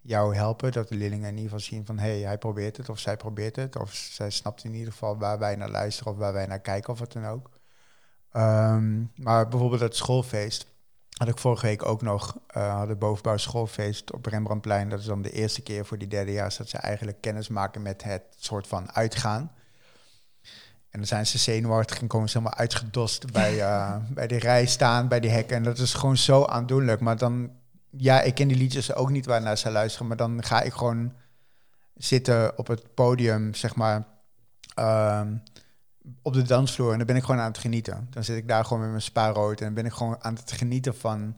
jou 0.01 0.35
helpen. 0.35 0.71
Dat 0.71 0.87
de 0.87 0.95
leerlingen 0.95 1.29
in 1.29 1.35
ieder 1.35 1.51
geval 1.51 1.65
zien 1.65 1.85
van 1.85 1.99
hé, 1.99 2.09
hey, 2.09 2.19
hij 2.19 2.37
probeert 2.37 2.77
het 2.77 2.89
of 2.89 2.99
zij 2.99 3.17
probeert 3.17 3.55
het. 3.55 3.75
Of 3.75 3.93
zij 3.93 4.29
snapt 4.29 4.63
in 4.63 4.73
ieder 4.73 4.91
geval 4.91 5.17
waar 5.17 5.39
wij 5.39 5.55
naar 5.55 5.69
luisteren 5.69 6.11
of 6.11 6.17
waar 6.17 6.33
wij 6.33 6.45
naar 6.45 6.61
kijken 6.61 6.93
of 6.93 6.99
wat 6.99 7.11
dan 7.11 7.25
ook. 7.25 7.49
Um, 8.33 9.11
maar 9.15 9.47
bijvoorbeeld 9.47 9.81
het 9.81 9.95
schoolfeest 9.95 10.67
had 11.19 11.27
ik 11.27 11.37
vorige 11.37 11.65
week 11.65 11.85
ook 11.85 12.01
nog. 12.01 12.37
Uh, 12.57 12.75
hadden 12.75 12.97
bovenbouw 12.97 13.37
schoolfeest 13.37 14.13
op 14.13 14.25
Rembrandtplein. 14.25 14.89
Dat 14.89 14.99
is 14.99 15.05
dan 15.05 15.21
de 15.21 15.31
eerste 15.31 15.61
keer 15.61 15.85
voor 15.85 15.97
die 15.97 16.07
derdejaars 16.07 16.57
dat 16.57 16.69
ze 16.69 16.77
eigenlijk 16.77 17.21
kennis 17.21 17.47
maken 17.47 17.81
met 17.81 18.03
het 18.03 18.23
soort 18.37 18.67
van 18.67 18.91
uitgaan. 18.93 19.51
En 20.89 20.99
dan 20.99 21.05
zijn 21.05 21.25
ze 21.25 21.37
zenuwachtig 21.37 22.01
en 22.01 22.07
komen 22.07 22.29
ze 22.29 22.37
helemaal 22.37 22.59
uitgedost 22.59 23.31
bij, 23.31 23.55
uh, 23.55 23.95
bij 24.17 24.27
de 24.27 24.39
rij 24.39 24.65
staan, 24.65 25.07
bij 25.07 25.19
die 25.19 25.29
hekken. 25.29 25.55
En 25.55 25.63
dat 25.63 25.77
is 25.77 25.93
gewoon 25.93 26.17
zo 26.17 26.45
aandoenlijk. 26.45 26.99
Maar 26.99 27.17
dan, 27.17 27.51
ja, 27.89 28.21
ik 28.21 28.35
ken 28.35 28.47
die 28.47 28.57
liedjes 28.57 28.93
ook 28.93 29.09
niet 29.09 29.25
waarnaar 29.25 29.57
ze 29.57 29.71
luisteren. 29.71 30.07
Maar 30.07 30.17
dan 30.17 30.43
ga 30.43 30.61
ik 30.61 30.73
gewoon 30.73 31.13
zitten 31.93 32.57
op 32.57 32.67
het 32.67 32.93
podium, 32.93 33.53
zeg 33.53 33.75
maar. 33.75 34.07
Uh, 34.79 35.21
op 36.21 36.33
de 36.33 36.41
dansvloer 36.41 36.91
en 36.91 36.97
dan 36.97 37.07
ben 37.07 37.15
ik 37.15 37.23
gewoon 37.23 37.41
aan 37.41 37.51
het 37.51 37.57
genieten. 37.57 38.07
Dan 38.09 38.23
zit 38.23 38.37
ik 38.37 38.47
daar 38.47 38.65
gewoon 38.65 38.81
met 38.81 38.89
mijn 38.89 39.01
spaarrood 39.01 39.61
en 39.61 39.73
ben 39.73 39.85
ik 39.85 39.93
gewoon 39.93 40.23
aan 40.23 40.35
het 40.35 40.51
genieten 40.51 40.95
van 40.95 41.35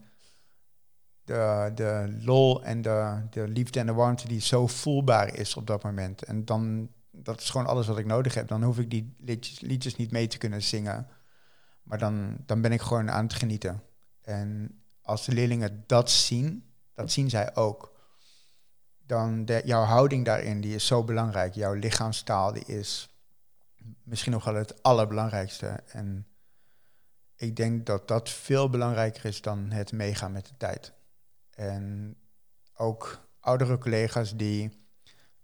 de, 1.23 1.71
de 1.75 2.17
lol 2.21 2.63
en 2.63 2.81
de, 2.81 3.21
de 3.29 3.47
liefde 3.47 3.79
en 3.79 3.85
de 3.85 3.93
warmte 3.93 4.27
die 4.27 4.41
zo 4.41 4.67
voelbaar 4.67 5.35
is 5.35 5.55
op 5.55 5.67
dat 5.67 5.83
moment. 5.83 6.23
En 6.23 6.45
dan, 6.45 6.89
dat 7.11 7.41
is 7.41 7.49
gewoon 7.49 7.67
alles 7.67 7.87
wat 7.87 7.97
ik 7.97 8.05
nodig 8.05 8.33
heb. 8.33 8.47
Dan 8.47 8.63
hoef 8.63 8.79
ik 8.79 8.89
die 8.89 9.15
liedjes, 9.19 9.59
liedjes 9.59 9.95
niet 9.95 10.11
mee 10.11 10.27
te 10.27 10.37
kunnen 10.37 10.63
zingen. 10.63 11.07
Maar 11.83 11.97
dan, 11.97 12.37
dan 12.45 12.61
ben 12.61 12.71
ik 12.71 12.81
gewoon 12.81 13.11
aan 13.11 13.23
het 13.23 13.33
genieten. 13.33 13.83
En 14.21 14.81
als 15.01 15.25
de 15.25 15.31
leerlingen 15.31 15.83
dat 15.87 16.09
zien, 16.09 16.71
dat 16.93 17.11
zien 17.11 17.29
zij 17.29 17.55
ook. 17.55 17.91
Dan 19.05 19.45
de, 19.45 19.61
jouw 19.65 19.83
houding 19.83 20.25
daarin, 20.25 20.61
die 20.61 20.75
is 20.75 20.85
zo 20.85 21.03
belangrijk. 21.03 21.53
Jouw 21.53 21.73
lichaamstaal, 21.73 22.53
die 22.53 22.65
is 22.65 23.10
misschien 24.03 24.31
nog 24.31 24.43
wel 24.43 24.55
het 24.55 24.83
allerbelangrijkste. 24.83 25.67
En 25.67 26.27
ik 27.35 27.55
denk 27.55 27.85
dat 27.85 28.07
dat 28.07 28.29
veel 28.29 28.69
belangrijker 28.69 29.25
is 29.25 29.41
dan 29.41 29.71
het 29.71 29.91
meegaan 29.91 30.31
met 30.31 30.45
de 30.45 30.57
tijd. 30.57 30.93
En 31.49 32.15
ook 32.73 33.27
oudere 33.39 33.77
collega's 33.77 34.35
die 34.35 34.85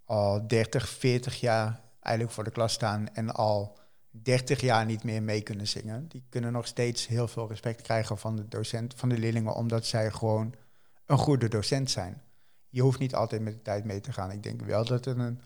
al 0.04 0.48
30, 0.48 0.90
40 0.90 1.40
jaar 1.40 1.82
eigenlijk 2.00 2.36
voor 2.36 2.44
de 2.44 2.52
klas 2.52 2.74
staan 2.74 3.14
en 3.14 3.32
al 3.32 3.78
30 4.10 4.62
jaar 4.62 4.86
niet 4.86 5.04
meer 5.04 5.24
mee 5.24 5.42
kunnen 5.42 5.68
zingen, 5.68 6.08
die 6.08 6.26
kunnen 6.30 6.52
nog 6.52 6.68
steeds 6.68 7.08
heel 7.08 7.28
veel 7.28 7.48
respect 7.48 7.82
krijgen 7.82 8.18
van 8.18 8.36
de 8.36 8.48
docent, 8.48 8.94
van 8.96 9.10
de 9.10 9.18
leerlingen, 9.18 9.56
omdat 9.56 9.86
zij 9.86 10.12
gewoon 10.12 10.56
een 11.06 11.18
goede 11.18 11.48
docent 11.48 11.90
zijn. 11.90 12.22
Je 12.70 12.82
hoeft 12.82 13.00
niet 13.00 13.16
altijd 13.16 13.42
met 13.42 13.54
de 13.54 13.62
tijd 13.62 13.86
mee 13.86 14.00
te 14.00 14.14
gaan. 14.14 14.32
Ik 14.32 14.44
denk 14.44 14.62
wel 14.62 14.86
dat 14.86 15.06
het 15.06 15.18
een 15.18 15.42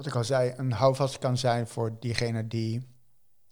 wat 0.00 0.08
ik 0.08 0.14
al 0.14 0.24
zei, 0.24 0.52
een 0.56 0.72
houvast 0.72 1.18
kan 1.18 1.38
zijn 1.38 1.66
voor 1.66 1.96
diegenen 1.98 2.48
die 2.48 2.86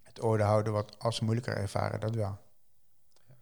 het 0.03 0.21
orde 0.21 0.43
houden 0.43 0.73
wat 0.73 0.99
als 0.99 1.21
moeilijker 1.21 1.57
ervaren, 1.57 2.01
dat 2.01 2.15
wel. 2.15 2.39
Ja. 3.27 3.35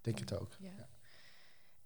Denk 0.00 0.18
het 0.18 0.40
ook. 0.40 0.56
Ja. 0.58 0.88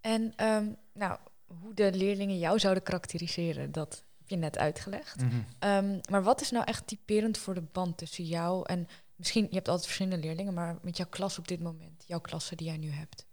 En 0.00 0.46
um, 0.46 0.76
nou, 0.92 1.18
hoe 1.46 1.74
de 1.74 1.92
leerlingen 1.92 2.38
jou 2.38 2.58
zouden 2.58 2.82
karakteriseren, 2.82 3.72
dat 3.72 4.04
heb 4.18 4.28
je 4.28 4.36
net 4.36 4.58
uitgelegd. 4.58 5.20
Mm 5.20 5.46
-hmm. 5.60 6.00
maar 6.10 6.22
wat 6.22 6.40
is 6.40 6.50
nou 6.50 6.64
echt 6.64 6.86
typerend 6.86 7.38
voor 7.38 7.54
de 7.54 7.64
band 7.72 7.98
tussen 7.98 8.24
jou 8.24 8.66
en 8.66 8.88
misschien, 9.16 9.46
je 9.48 9.54
hebt 9.54 9.68
altijd 9.68 9.86
verschillende 9.86 10.26
leerlingen, 10.26 10.54
maar 10.54 10.78
met 10.82 10.96
jouw 10.96 11.08
klas 11.08 11.38
op 11.38 11.48
dit 11.48 11.60
moment, 11.60 12.04
jouw 12.06 12.20
klasse 12.20 12.56
die 12.56 12.66
jij 12.66 12.76
nu 12.76 12.90
hebt? 12.90 13.26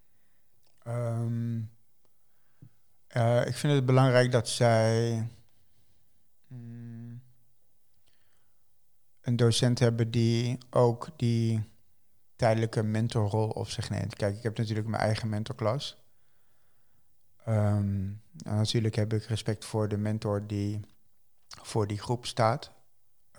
Um, 0.87 1.73
Uh, 3.17 3.45
ik 3.45 3.55
vind 3.55 3.73
het 3.73 3.85
belangrijk 3.85 4.31
dat 4.31 4.49
zij 4.49 5.27
mm, 6.47 6.84
een 9.25 9.35
docent 9.35 9.79
hebben 9.79 10.11
die 10.11 10.57
ook 10.69 11.07
die 11.15 11.69
tijdelijke 12.35 12.83
mentorrol 12.83 13.49
op 13.49 13.67
zich 13.67 13.89
neemt. 13.89 14.15
Kijk, 14.15 14.37
ik 14.37 14.43
heb 14.43 14.57
natuurlijk 14.57 14.87
mijn 14.87 15.01
eigen 15.01 15.29
mentorklas. 15.29 15.97
Um, 17.47 18.21
natuurlijk 18.31 18.95
heb 18.95 19.13
ik 19.13 19.23
respect 19.23 19.65
voor 19.65 19.87
de 19.87 19.97
mentor 19.97 20.47
die 20.47 20.79
voor 21.47 21.87
die 21.87 21.99
groep 21.99 22.25
staat. 22.25 22.71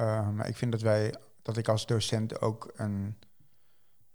Uh, 0.01 0.31
maar 0.31 0.49
ik 0.49 0.57
vind 0.57 0.73
dat 0.73 0.81
wij, 0.81 1.15
dat 1.43 1.57
ik 1.57 1.69
als 1.69 1.87
docent 1.87 2.41
ook 2.41 2.73
een 2.77 3.19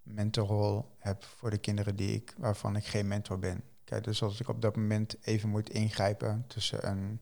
mentorrol 0.01 0.95
heb 0.97 1.23
voor 1.23 1.49
de 1.49 1.57
kinderen 1.57 1.95
die 1.95 2.15
ik, 2.15 2.33
waarvan 2.37 2.75
ik 2.75 2.85
geen 2.85 3.07
mentor 3.07 3.39
ben. 3.39 3.63
Kijk, 3.83 4.03
dus 4.03 4.23
als 4.23 4.39
ik 4.39 4.47
op 4.47 4.61
dat 4.61 4.75
moment 4.75 5.15
even 5.21 5.49
moet 5.49 5.69
ingrijpen 5.69 6.43
tussen 6.47 6.87
een 6.87 7.21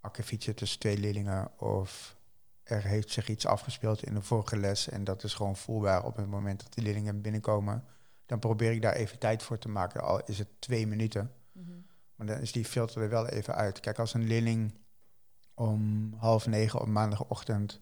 akkefietje 0.00 0.54
tussen 0.54 0.78
twee 0.80 0.98
leerlingen 0.98 1.60
of 1.60 2.16
er 2.64 2.82
heeft 2.82 3.10
zich 3.10 3.28
iets 3.28 3.46
afgespeeld 3.46 4.02
in 4.02 4.14
de 4.14 4.22
vorige 4.22 4.56
les 4.56 4.88
en 4.88 5.04
dat 5.04 5.24
is 5.24 5.34
gewoon 5.34 5.56
voelbaar 5.56 6.04
op 6.04 6.16
het 6.16 6.26
moment 6.26 6.62
dat 6.62 6.74
die 6.74 6.84
leerlingen 6.84 7.20
binnenkomen, 7.20 7.84
dan 8.26 8.38
probeer 8.38 8.72
ik 8.72 8.82
daar 8.82 8.94
even 8.94 9.18
tijd 9.18 9.42
voor 9.42 9.58
te 9.58 9.68
maken, 9.68 10.02
al 10.02 10.24
is 10.24 10.38
het 10.38 10.48
twee 10.58 10.86
minuten. 10.86 11.32
Mhm. 11.52 11.70
Maar 12.16 12.26
dan 12.26 12.38
is 12.38 12.52
die 12.52 12.64
filter 12.64 13.02
er 13.02 13.08
wel 13.08 13.28
even 13.28 13.54
uit. 13.54 13.80
Kijk, 13.80 13.98
als 13.98 14.14
een 14.14 14.26
leerling 14.26 14.74
om 15.54 16.12
half 16.16 16.46
negen 16.46 16.80
op 16.80 16.86
maandagochtend 16.86 17.80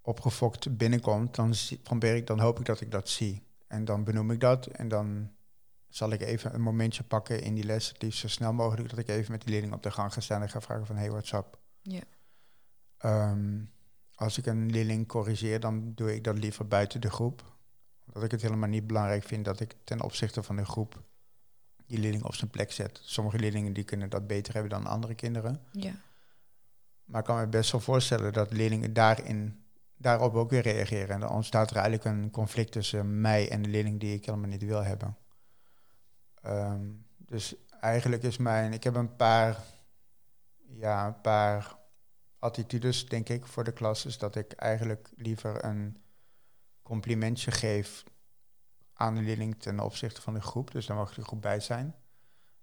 opgefokt 0.00 0.76
binnenkomt, 0.76 1.34
dan 1.34 1.54
probeer 1.82 2.16
ik, 2.16 2.26
dan 2.26 2.40
hoop 2.40 2.58
ik 2.58 2.64
dat 2.64 2.80
ik 2.80 2.90
dat 2.90 3.08
zie. 3.08 3.42
En 3.66 3.84
dan 3.84 4.04
benoem 4.04 4.30
ik 4.30 4.40
dat 4.40 4.66
en 4.66 4.88
dan 4.88 5.30
zal 5.88 6.10
ik 6.10 6.20
even 6.20 6.54
een 6.54 6.60
momentje 6.60 7.02
pakken 7.02 7.42
in 7.42 7.54
die 7.54 7.64
les, 7.64 7.88
het 7.88 8.02
liefst 8.02 8.20
zo 8.20 8.28
snel 8.28 8.52
mogelijk, 8.52 8.88
dat 8.88 8.98
ik 8.98 9.08
even 9.08 9.32
met 9.32 9.40
die 9.40 9.50
leerling 9.50 9.74
op 9.74 9.82
de 9.82 9.90
gang 9.90 10.12
ga 10.12 10.20
staan 10.20 10.42
en 10.42 10.50
ga 10.50 10.60
vragen 10.60 10.86
van, 10.86 10.96
hey, 10.96 11.10
what's 11.10 11.32
up? 11.32 11.58
Ja. 11.82 12.02
Ehm, 13.00 13.60
als 14.14 14.38
ik 14.38 14.46
een 14.46 14.70
leerling 14.70 15.06
corrigeer, 15.06 15.60
dan 15.60 15.92
doe 15.94 16.14
ik 16.14 16.24
dat 16.24 16.38
liever 16.38 16.68
buiten 16.68 17.00
de 17.00 17.10
groep. 17.10 17.56
Omdat 18.06 18.22
ik 18.22 18.30
het 18.30 18.42
helemaal 18.42 18.68
niet 18.68 18.86
belangrijk 18.86 19.24
vind 19.24 19.44
dat 19.44 19.60
ik 19.60 19.76
ten 19.84 20.02
opzichte 20.02 20.42
van 20.42 20.56
de 20.56 20.64
groep 20.64 21.02
die 21.86 21.98
leerling 21.98 22.24
op 22.24 22.34
zijn 22.34 22.50
plek 22.50 22.72
zet. 22.72 23.00
Sommige 23.02 23.38
leerlingen 23.38 23.72
die 23.72 23.84
kunnen 23.84 24.10
dat 24.10 24.26
beter 24.26 24.52
hebben 24.52 24.70
dan 24.70 24.86
andere 24.86 25.14
kinderen. 25.14 25.62
Ja. 25.72 25.92
Maar 27.04 27.20
ik 27.20 27.26
kan 27.26 27.38
me 27.38 27.46
best 27.46 27.72
wel 27.72 27.80
voorstellen 27.80 28.32
dat 28.32 28.52
leerlingen 28.52 28.92
daarin, 28.92 29.64
daarop 29.96 30.34
ook 30.34 30.50
weer 30.50 30.62
reageren. 30.62 31.08
En 31.08 31.20
dan 31.20 31.30
ontstaat 31.30 31.70
er 31.70 31.76
eigenlijk 31.76 32.04
een 32.04 32.30
conflict 32.30 32.72
tussen 32.72 33.20
mij 33.20 33.50
en 33.50 33.62
de 33.62 33.68
leerling 33.68 34.00
die 34.00 34.14
ik 34.14 34.26
helemaal 34.26 34.48
niet 34.48 34.64
wil 34.64 34.84
hebben. 34.84 35.16
Ehm, 36.42 36.86
dus 37.16 37.54
eigenlijk 37.80 38.22
is 38.22 38.36
mijn, 38.36 38.72
ik 38.72 38.84
heb 38.84 38.94
een 38.94 39.16
paar, 39.16 39.56
ja, 40.56 41.06
een 41.06 41.20
paar 41.20 41.78
attitudes, 42.40 43.08
denk 43.08 43.28
ik, 43.28 43.46
voor 43.46 43.64
de 43.64 43.72
klas. 43.72 44.06
Is 44.06 44.18
dat 44.18 44.36
ik 44.36 44.52
eigenlijk 44.52 45.10
liever 45.16 45.64
een 45.64 46.02
complimentje 46.82 47.50
geef 47.50 48.04
aan 48.92 49.14
de 49.14 49.20
leerling 49.20 49.62
ten 49.62 49.80
opzichte 49.80 50.20
van 50.20 50.34
de 50.34 50.40
groep. 50.40 50.70
Dus 50.70 50.86
dan 50.86 50.96
mag 50.96 51.14
de 51.14 51.22
groep 51.22 51.42
bij 51.42 51.60
zijn. 51.60 51.94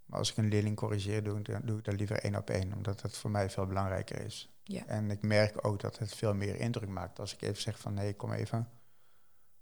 Maar 0.06 0.20
als 0.20 0.32
ik 0.32 0.38
een 0.38 0.48
leerling 0.48 0.76
corrigeer, 0.76 1.24
doe, 1.24 1.42
dan 1.42 1.62
doe 1.64 1.78
ik 1.78 1.84
dat 1.84 1.96
liever 1.96 2.20
één 2.20 2.36
op 2.36 2.50
één, 2.50 2.74
omdat 2.74 3.02
dat 3.02 3.18
voor 3.18 3.32
mij 3.32 3.50
veel 3.50 3.66
belangrijker 3.66 4.22
is. 4.22 4.50
Ja. 4.64 4.86
En 4.86 5.12
ik 5.12 5.22
merk 5.22 5.66
ook 5.66 5.80
dat 5.80 5.98
het 5.98 6.16
veel 6.16 6.34
meer 6.34 6.56
indruk 6.56 6.90
maakt 6.90 7.20
als 7.20 7.34
ik 7.34 7.42
even 7.42 7.62
zeg 7.62 7.80
van 7.80 7.94
nee, 7.94 8.16
kom 8.16 8.32
even. 8.32 8.70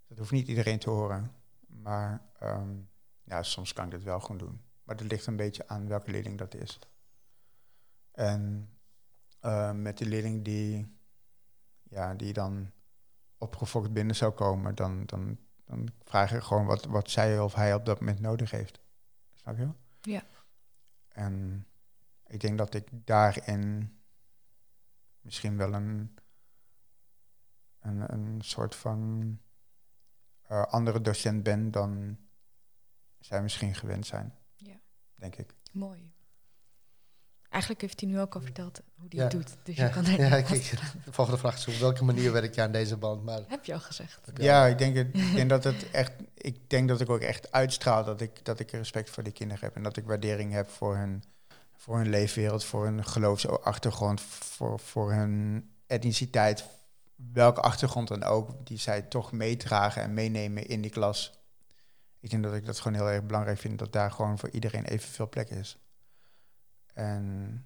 Dat 0.08 0.18
hoeft 0.18 0.32
niet 0.32 0.48
iedereen 0.48 0.80
te 0.80 0.90
horen. 0.90 1.32
Maar 1.68 2.22
ehm, 2.40 2.76
ja, 3.24 3.44
soms 3.44 3.74
kan 3.74 3.86
ik 3.86 3.92
het 3.92 4.04
wel 4.04 4.20
gewoon 4.20 4.38
doen. 4.38 4.62
Maar 4.84 4.96
het 4.96 5.12
ligt 5.12 5.28
een 5.28 5.36
beetje 5.36 5.68
aan 5.68 5.88
welke 5.88 6.12
leerling 6.12 6.38
dat 6.38 6.54
is. 6.54 6.80
En 8.12 8.70
uh, 9.46 9.72
met 9.72 9.98
die 9.98 10.08
leerling 10.08 10.44
die, 10.44 10.98
ja, 11.84 12.14
die 12.14 12.34
dan 12.34 12.72
opgefokt 13.38 13.94
binnen 13.94 14.16
zou 14.16 14.32
komen, 14.32 14.76
dan, 14.76 15.06
dan, 15.06 15.38
dan 15.64 15.90
vraag 16.04 16.34
ik 16.34 16.42
gewoon 16.42 16.66
wat, 16.66 16.86
wat 16.86 17.10
zij 17.10 17.40
of 17.40 17.54
hij 17.54 17.74
op 17.74 17.86
dat 17.86 18.00
moment 18.00 18.20
nodig 18.20 18.52
heeft. 18.52 18.80
Snap 19.36 19.58
je? 19.58 19.70
Ja. 20.02 20.24
En 21.08 21.68
ik 22.28 22.40
denk 22.40 22.58
dat 22.58 22.74
ik 22.74 22.88
daarin 22.92 23.98
misschien 25.22 25.58
wel 25.58 25.74
een, 25.74 26.18
een, 27.80 28.14
een 28.14 28.42
soort 28.42 28.76
van 28.76 29.40
uh, 30.52 30.64
andere 30.64 31.02
docent 31.02 31.44
ben 31.44 31.72
dan 31.72 32.18
zij 33.20 33.42
misschien 33.42 33.76
gewend 33.76 34.06
zijn. 34.06 34.34
Ja. 34.56 34.80
Denk 35.16 35.36
ik. 35.36 35.56
Mooi. 35.72 36.15
Eigenlijk 37.56 37.82
heeft 37.82 38.00
hij 38.00 38.10
nu 38.10 38.20
ook 38.20 38.36
al 38.36 38.42
verteld 38.42 38.82
hoe 38.96 39.08
hij 39.10 39.24
het 39.24 39.32
doet. 39.32 39.56
Dus 39.64 39.76
je 39.76 39.90
kan 39.90 40.04
ja, 40.06 40.36
ik, 40.36 40.48
de 41.06 41.12
volgende 41.12 41.40
vraag 41.40 41.56
is 41.56 41.68
op 41.68 41.74
welke 41.74 42.04
manier 42.04 42.32
werk 42.32 42.56
je 42.56 42.62
aan 42.62 42.72
deze 42.72 42.98
band? 42.98 43.24
Maar 43.24 43.42
heb 43.48 43.66
je 43.66 43.74
al 43.74 43.80
gezegd? 43.80 44.20
Ja, 44.34 44.66
ik 44.66 44.78
denk, 44.78 44.96
het, 44.96 45.08
ik 45.14 45.34
denk 45.36 45.50
dat 45.50 45.64
het 45.64 45.92
echt. 45.92 46.12
Ik 46.34 46.70
denk 46.70 46.88
dat 46.88 47.02
ik 47.02 47.10
ook 47.10 47.20
echt 47.20 47.52
uitstraal 47.52 48.04
dat 48.04 48.22
ik, 48.22 48.46
dat 48.46 48.60
ik 48.60 48.72
respect 48.72 49.10
voor 49.10 49.24
die 49.24 49.34
kinderen 49.34 49.64
heb 49.64 49.76
en 49.76 49.84
dat 49.84 49.98
ik 49.98 50.06
waardering 50.06 50.54
heb 50.54 50.70
voor 50.70 50.96
hun, 50.96 51.24
voor 51.76 51.98
hun 51.98 52.10
leefwereld, 52.10 52.64
voor 52.64 52.84
hun 52.84 53.06
geloofsachtergrond, 53.06 54.22
voor, 54.22 54.80
voor 54.80 55.14
hun 55.14 55.70
etniciteit, 55.88 56.66
welke 57.16 57.62
achtergrond 57.62 58.08
dan 58.08 58.24
ook, 58.24 58.66
die 58.66 58.78
zij 58.78 59.02
toch 59.02 59.32
meedragen 59.32 60.02
en 60.02 60.14
meenemen 60.14 60.68
in 60.68 60.82
die 60.82 60.92
klas. 60.92 61.32
Ik 62.20 62.30
denk 62.30 62.44
dat 62.44 62.54
ik 62.54 62.66
dat 62.66 62.80
gewoon 62.80 62.98
heel 62.98 63.10
erg 63.10 63.24
belangrijk 63.24 63.58
vind, 63.58 63.80
dat 63.80 63.94
daar 63.94 64.12
gewoon 64.12 64.40
voor 64.40 64.50
iedereen 64.50 64.86
evenveel 64.86 65.30
plek 65.30 65.50
is. 65.50 65.78
En 66.96 67.66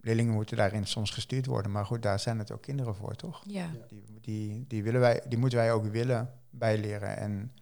leerlingen 0.00 0.34
moeten 0.34 0.56
daarin 0.56 0.86
soms 0.86 1.10
gestuurd 1.10 1.46
worden. 1.46 1.72
Maar 1.72 1.86
goed, 1.86 2.02
daar 2.02 2.20
zijn 2.20 2.38
het 2.38 2.50
ook 2.50 2.62
kinderen 2.62 2.94
voor, 2.94 3.14
toch? 3.14 3.42
Ja. 3.46 3.70
Die, 3.88 4.20
die, 4.20 4.66
die, 4.66 4.82
willen 4.82 5.00
wij, 5.00 5.22
die 5.28 5.38
moeten 5.38 5.58
wij 5.58 5.72
ook 5.72 5.86
willen 5.86 6.40
bijleren. 6.50 7.16
En 7.16 7.54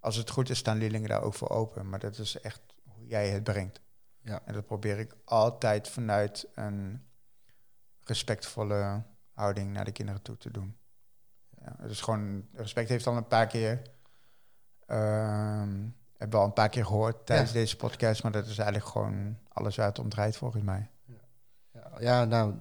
als 0.00 0.16
het 0.16 0.30
goed 0.30 0.50
is, 0.50 0.58
staan 0.58 0.78
leerlingen 0.78 1.08
daar 1.08 1.22
ook 1.22 1.34
voor 1.34 1.50
open. 1.50 1.88
Maar 1.88 1.98
dat 1.98 2.18
is 2.18 2.40
echt 2.40 2.60
hoe 2.84 3.06
jij 3.06 3.30
het 3.30 3.42
brengt. 3.42 3.80
Ja. 4.20 4.42
En 4.44 4.54
dat 4.54 4.66
probeer 4.66 4.98
ik 4.98 5.16
altijd 5.24 5.88
vanuit 5.88 6.48
een 6.54 7.02
respectvolle 8.00 9.04
houding 9.32 9.72
naar 9.72 9.84
de 9.84 9.92
kinderen 9.92 10.22
toe 10.22 10.36
te 10.36 10.50
doen. 10.50 10.76
Ja, 11.60 11.76
dus 11.86 12.00
gewoon, 12.00 12.48
respect 12.52 12.88
heeft 12.88 13.06
al 13.06 13.16
een 13.16 13.26
paar 13.26 13.46
keer 13.46 13.82
um, 14.86 15.96
hebben 16.18 16.38
we 16.38 16.44
al 16.44 16.48
een 16.48 16.52
paar 16.52 16.68
keer 16.68 16.86
gehoord 16.86 17.26
tijdens 17.26 17.52
deze 17.52 17.76
podcast, 17.76 18.22
maar 18.22 18.32
dat 18.32 18.46
is 18.46 18.58
eigenlijk 18.58 18.88
gewoon 18.88 19.38
alles 19.48 19.76
waar 19.76 19.86
het 19.86 19.98
om 19.98 20.08
draait 20.08 20.36
volgens 20.36 20.62
mij. 20.62 20.90
Ja, 21.72 21.90
ja 21.98 22.24
nou, 22.24 22.54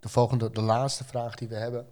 de 0.00 0.08
volgende, 0.08 0.50
de 0.50 0.60
laatste 0.60 1.04
vraag 1.04 1.34
die 1.34 1.48
we 1.48 1.54
hebben 1.54 1.86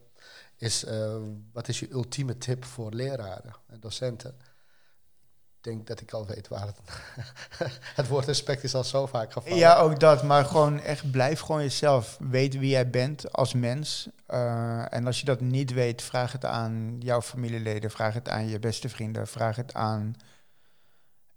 is: 0.57 0.85
uh, 0.85 1.17
wat 1.53 1.69
is 1.69 1.81
je 1.81 1.91
ultieme 1.91 2.39
tip 2.39 2.65
voor 2.65 2.93
leraren 2.93 3.55
en 3.67 3.81
docenten? 3.81 4.37
Ik 5.59 5.73
denk 5.73 5.87
dat 5.87 6.01
ik 6.01 6.13
al 6.13 6.27
weet 6.27 6.49
waar 6.49 6.67
het. 6.67 6.79
het 7.97 8.09
woord 8.09 8.27
respect 8.27 8.63
is 8.63 8.75
al 8.75 8.85
zo 8.85 9.07
vaak 9.07 9.33
gevallen. 9.33 9.59
Ja, 9.59 9.77
ook 9.77 10.01
dat. 10.01 10.23
Maar 10.23 10.45
gewoon 10.45 10.81
echt 10.81 11.11
blijf 11.11 11.41
gewoon 11.41 11.63
jezelf. 11.63 12.17
Weet 12.21 12.59
wie 12.59 12.71
jij 12.71 12.91
bent 12.91 13.33
als 13.33 13.55
mens. 13.55 14.09
Uh, 14.29 14.93
en 14.93 15.07
als 15.07 15.19
je 15.19 15.25
dat 15.25 15.41
niet 15.41 15.73
weet, 15.73 16.03
vraag 16.03 16.33
het 16.33 16.45
aan 16.45 16.97
jouw 16.99 17.23
familieleden. 17.23 17.91
Vraag 17.91 18.15
het 18.15 18.29
aan 18.29 18.49
je 18.49 18.59
beste 18.59 18.89
vrienden. 18.89 19.27
Vraag 19.27 19.57
het 19.57 19.75
aan 19.75 20.15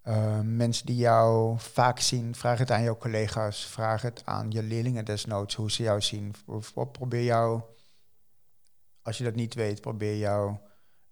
uh, 0.08 0.40
mensen 0.40 0.86
die 0.86 0.96
jou 0.96 1.60
vaak 1.60 2.00
zien, 2.00 2.36
vraag 2.36 2.58
het 2.58 2.72
aan 2.72 2.84
jouw 2.84 2.98
collega's, 2.98 3.66
vraag 3.66 4.02
het 4.02 4.22
aan 4.26 4.52
je 4.52 4.64
leerlingen 4.64 5.06
desnoods 5.06 5.56
hoe 5.56 5.72
ze 5.72 5.84
jou 5.84 6.02
zien. 6.02 6.36
Probeer 6.92 7.24
jou, 7.24 7.62
als 9.02 9.18
je 9.18 9.24
dat 9.24 9.36
niet 9.36 9.54
weet, 9.54 9.82
probeer 9.82 10.18
jou 10.18 10.58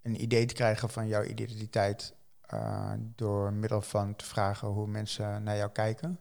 een 0.01 0.21
idee 0.21 0.45
te 0.45 0.53
krijgen 0.53 0.89
van 0.89 1.07
jouw 1.07 1.23
identiteit 1.23 2.15
uh, 2.53 2.91
door 2.97 3.53
middel 3.53 3.81
van 3.81 4.15
te 4.15 4.25
vragen 4.25 4.67
hoe 4.67 4.87
mensen 4.87 5.43
naar 5.43 5.57
jou 5.57 5.71
kijken. 5.71 6.19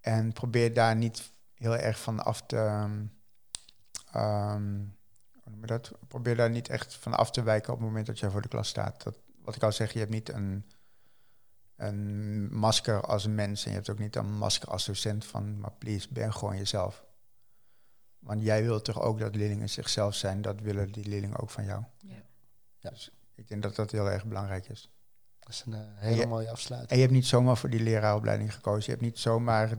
En 0.00 0.32
probeer 0.32 0.74
daar 0.74 0.96
niet 0.96 1.32
heel 1.54 1.76
erg 1.76 2.00
van 2.00 2.24
af 2.24 2.42
te. 2.46 2.86
Um, 4.16 4.96
dat? 5.66 5.92
Probeer 6.08 6.36
daar 6.36 6.50
niet 6.50 6.68
echt 6.68 6.94
van 6.94 7.14
af 7.14 7.30
te 7.30 7.42
wijken 7.42 7.72
op 7.72 7.78
het 7.78 7.88
moment 7.88 8.06
dat 8.06 8.18
jij 8.18 8.30
voor 8.30 8.42
de 8.42 8.48
klas 8.48 8.68
staat. 8.68 9.02
Dat, 9.02 9.18
wat 9.42 9.56
ik 9.56 9.62
al 9.62 9.72
zeg, 9.72 9.92
je 9.92 9.98
hebt 9.98 10.10
niet 10.10 10.28
een 10.28 10.64
een 11.78 12.48
masker 12.52 13.00
als 13.00 13.24
een 13.24 13.34
mens 13.34 13.64
en 13.64 13.70
je 13.70 13.76
hebt 13.76 13.90
ook 13.90 13.98
niet 13.98 14.16
een 14.16 14.32
masker 14.32 14.68
als 14.68 14.86
docent 14.86 15.24
van, 15.24 15.58
maar 15.58 15.72
please, 15.78 16.08
ben 16.10 16.32
gewoon 16.32 16.56
jezelf. 16.56 17.04
Want 18.18 18.42
jij 18.42 18.62
wilt 18.62 18.84
toch 18.84 19.00
ook 19.00 19.18
dat 19.18 19.34
leerlingen 19.34 19.68
zichzelf 19.68 20.14
zijn, 20.14 20.42
dat 20.42 20.60
willen 20.60 20.92
die 20.92 21.08
leerlingen 21.08 21.38
ook 21.38 21.50
van 21.50 21.64
jou. 21.64 21.84
Ja. 21.98 22.22
ja. 22.78 22.90
Dus 22.90 23.10
ik 23.34 23.48
denk 23.48 23.62
dat 23.62 23.76
dat 23.76 23.90
heel 23.90 24.10
erg 24.10 24.24
belangrijk 24.24 24.68
is. 24.68 24.90
Dat 25.38 25.48
is 25.48 25.62
een 25.66 25.72
uh, 25.72 25.78
hele 25.94 26.26
mooie 26.26 26.50
afsluiting. 26.50 26.90
En 26.90 26.96
je 26.96 27.02
hebt 27.02 27.14
niet 27.14 27.26
zomaar 27.26 27.56
voor 27.56 27.70
die 27.70 27.82
leraaropleiding 27.82 28.54
gekozen. 28.54 28.84
Je 28.84 28.90
hebt 28.90 29.02
niet 29.02 29.18
zomaar 29.18 29.76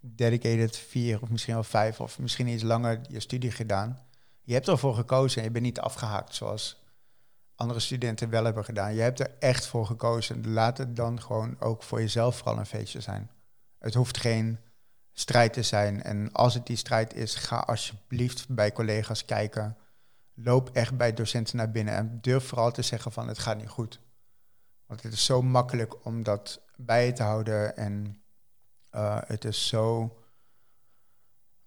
dedicated 0.00 0.76
vier 0.76 1.22
of 1.22 1.30
misschien 1.30 1.54
wel 1.54 1.62
vijf 1.62 2.00
of 2.00 2.18
misschien 2.18 2.46
iets 2.46 2.62
langer 2.62 3.00
je 3.08 3.20
studie 3.20 3.50
gedaan. 3.50 3.98
Je 4.42 4.52
hebt 4.52 4.68
ervoor 4.68 4.94
gekozen 4.94 5.38
en 5.38 5.44
je 5.44 5.50
bent 5.50 5.64
niet 5.64 5.80
afgehaakt 5.80 6.34
zoals 6.34 6.82
andere 7.60 7.80
studenten 7.80 8.30
wel 8.30 8.44
hebben 8.44 8.64
gedaan. 8.64 8.94
Je 8.94 9.00
hebt 9.00 9.20
er 9.20 9.30
echt 9.38 9.66
voor 9.66 9.86
gekozen. 9.86 10.52
Laat 10.52 10.78
het 10.78 10.96
dan 10.96 11.22
gewoon 11.22 11.60
ook 11.60 11.82
voor 11.82 12.00
jezelf 12.00 12.36
vooral 12.36 12.58
een 12.58 12.66
feestje 12.66 13.00
zijn. 13.00 13.30
Het 13.78 13.94
hoeft 13.94 14.18
geen 14.18 14.58
strijd 15.12 15.52
te 15.52 15.62
zijn. 15.62 16.02
En 16.02 16.32
als 16.32 16.54
het 16.54 16.66
die 16.66 16.76
strijd 16.76 17.14
is, 17.14 17.34
ga 17.34 17.56
alsjeblieft 17.56 18.48
bij 18.48 18.72
collega's 18.72 19.24
kijken. 19.24 19.76
Loop 20.34 20.70
echt 20.72 20.96
bij 20.96 21.14
docenten 21.14 21.56
naar 21.56 21.70
binnen 21.70 21.94
en 21.94 22.18
durf 22.20 22.44
vooral 22.44 22.70
te 22.70 22.82
zeggen 22.82 23.12
van 23.12 23.28
het 23.28 23.38
gaat 23.38 23.56
niet 23.56 23.68
goed. 23.68 24.00
Want 24.86 25.02
het 25.02 25.12
is 25.12 25.24
zo 25.24 25.42
makkelijk 25.42 26.04
om 26.04 26.22
dat 26.22 26.60
bij 26.76 27.12
te 27.12 27.22
houden 27.22 27.76
en 27.76 28.22
uh, 28.94 29.18
het 29.26 29.44
is 29.44 29.68
zo 29.68 30.14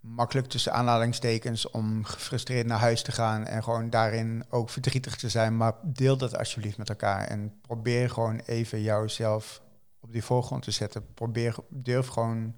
makkelijk 0.04 0.48
tussen 0.48 0.74
aanhalingstekens 0.74 1.70
om 1.70 2.04
gefrustreerd 2.04 2.68
naar 2.68 2.80
huis 2.80 3.02
te 3.04 3.12
gaan 3.12 3.46
en 3.46 3.64
gewoon 3.64 3.90
daarin 3.90 4.46
ook 4.50 4.70
verdrietig 4.70 5.16
te 5.16 5.30
zijn. 5.30 5.58
Maar 5.58 5.74
deel 5.82 6.18
dat 6.18 6.38
alsjeblieft 6.38 6.78
met 6.78 6.90
elkaar 6.90 7.28
en 7.28 7.60
probeer 7.62 8.10
gewoon 8.10 8.40
even 8.40 8.82
jouzelf 8.82 9.62
op 10.00 10.12
die 10.12 10.24
voorgrond 10.24 10.64
te 10.64 10.72
zetten. 10.72 11.14
Probeer, 11.14 11.56
durf 11.70 12.08
gewoon 12.08 12.56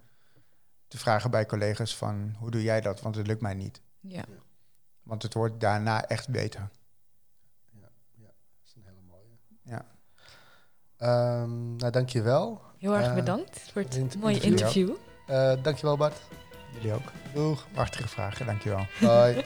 te 0.87 0.97
vragen 0.97 1.31
bij 1.31 1.45
collega's 1.45 1.95
van 1.95 2.35
hoe 2.37 2.51
doe 2.51 2.63
jij 2.63 2.81
dat, 2.81 3.01
want 3.01 3.15
het 3.15 3.27
lukt 3.27 3.41
mij 3.41 3.53
niet. 3.53 3.81
Ja. 3.99 4.23
Want 5.03 5.23
het 5.23 5.33
wordt 5.33 5.59
daarna 5.59 6.05
echt 6.05 6.29
beter. 6.29 6.69
Ja, 7.71 7.89
ja, 8.11 8.27
dat 8.27 8.65
is 8.65 8.73
een 8.75 8.83
hele 8.85 9.01
mooie. 9.07 9.37
Ja. 9.61 9.85
Um, 11.41 11.75
nou, 11.75 11.91
dankjewel. 11.91 12.61
Heel 12.77 12.95
erg 12.95 13.07
Uh, 13.07 13.13
bedankt 13.15 13.59
voor 13.71 13.81
het 13.81 14.15
mooie 14.19 14.39
interview. 14.39 14.89
interview. 14.89 14.95
Uh, 15.29 15.63
dankjewel 15.63 15.97
Bart. 15.97 16.21
Jullie 16.75 16.93
ook. 16.93 17.11
Doeg. 17.33 17.67
Prachtige 17.71 18.07
vragen, 18.07 18.45
dankjewel. 18.45 18.87
Bye. 18.99 19.43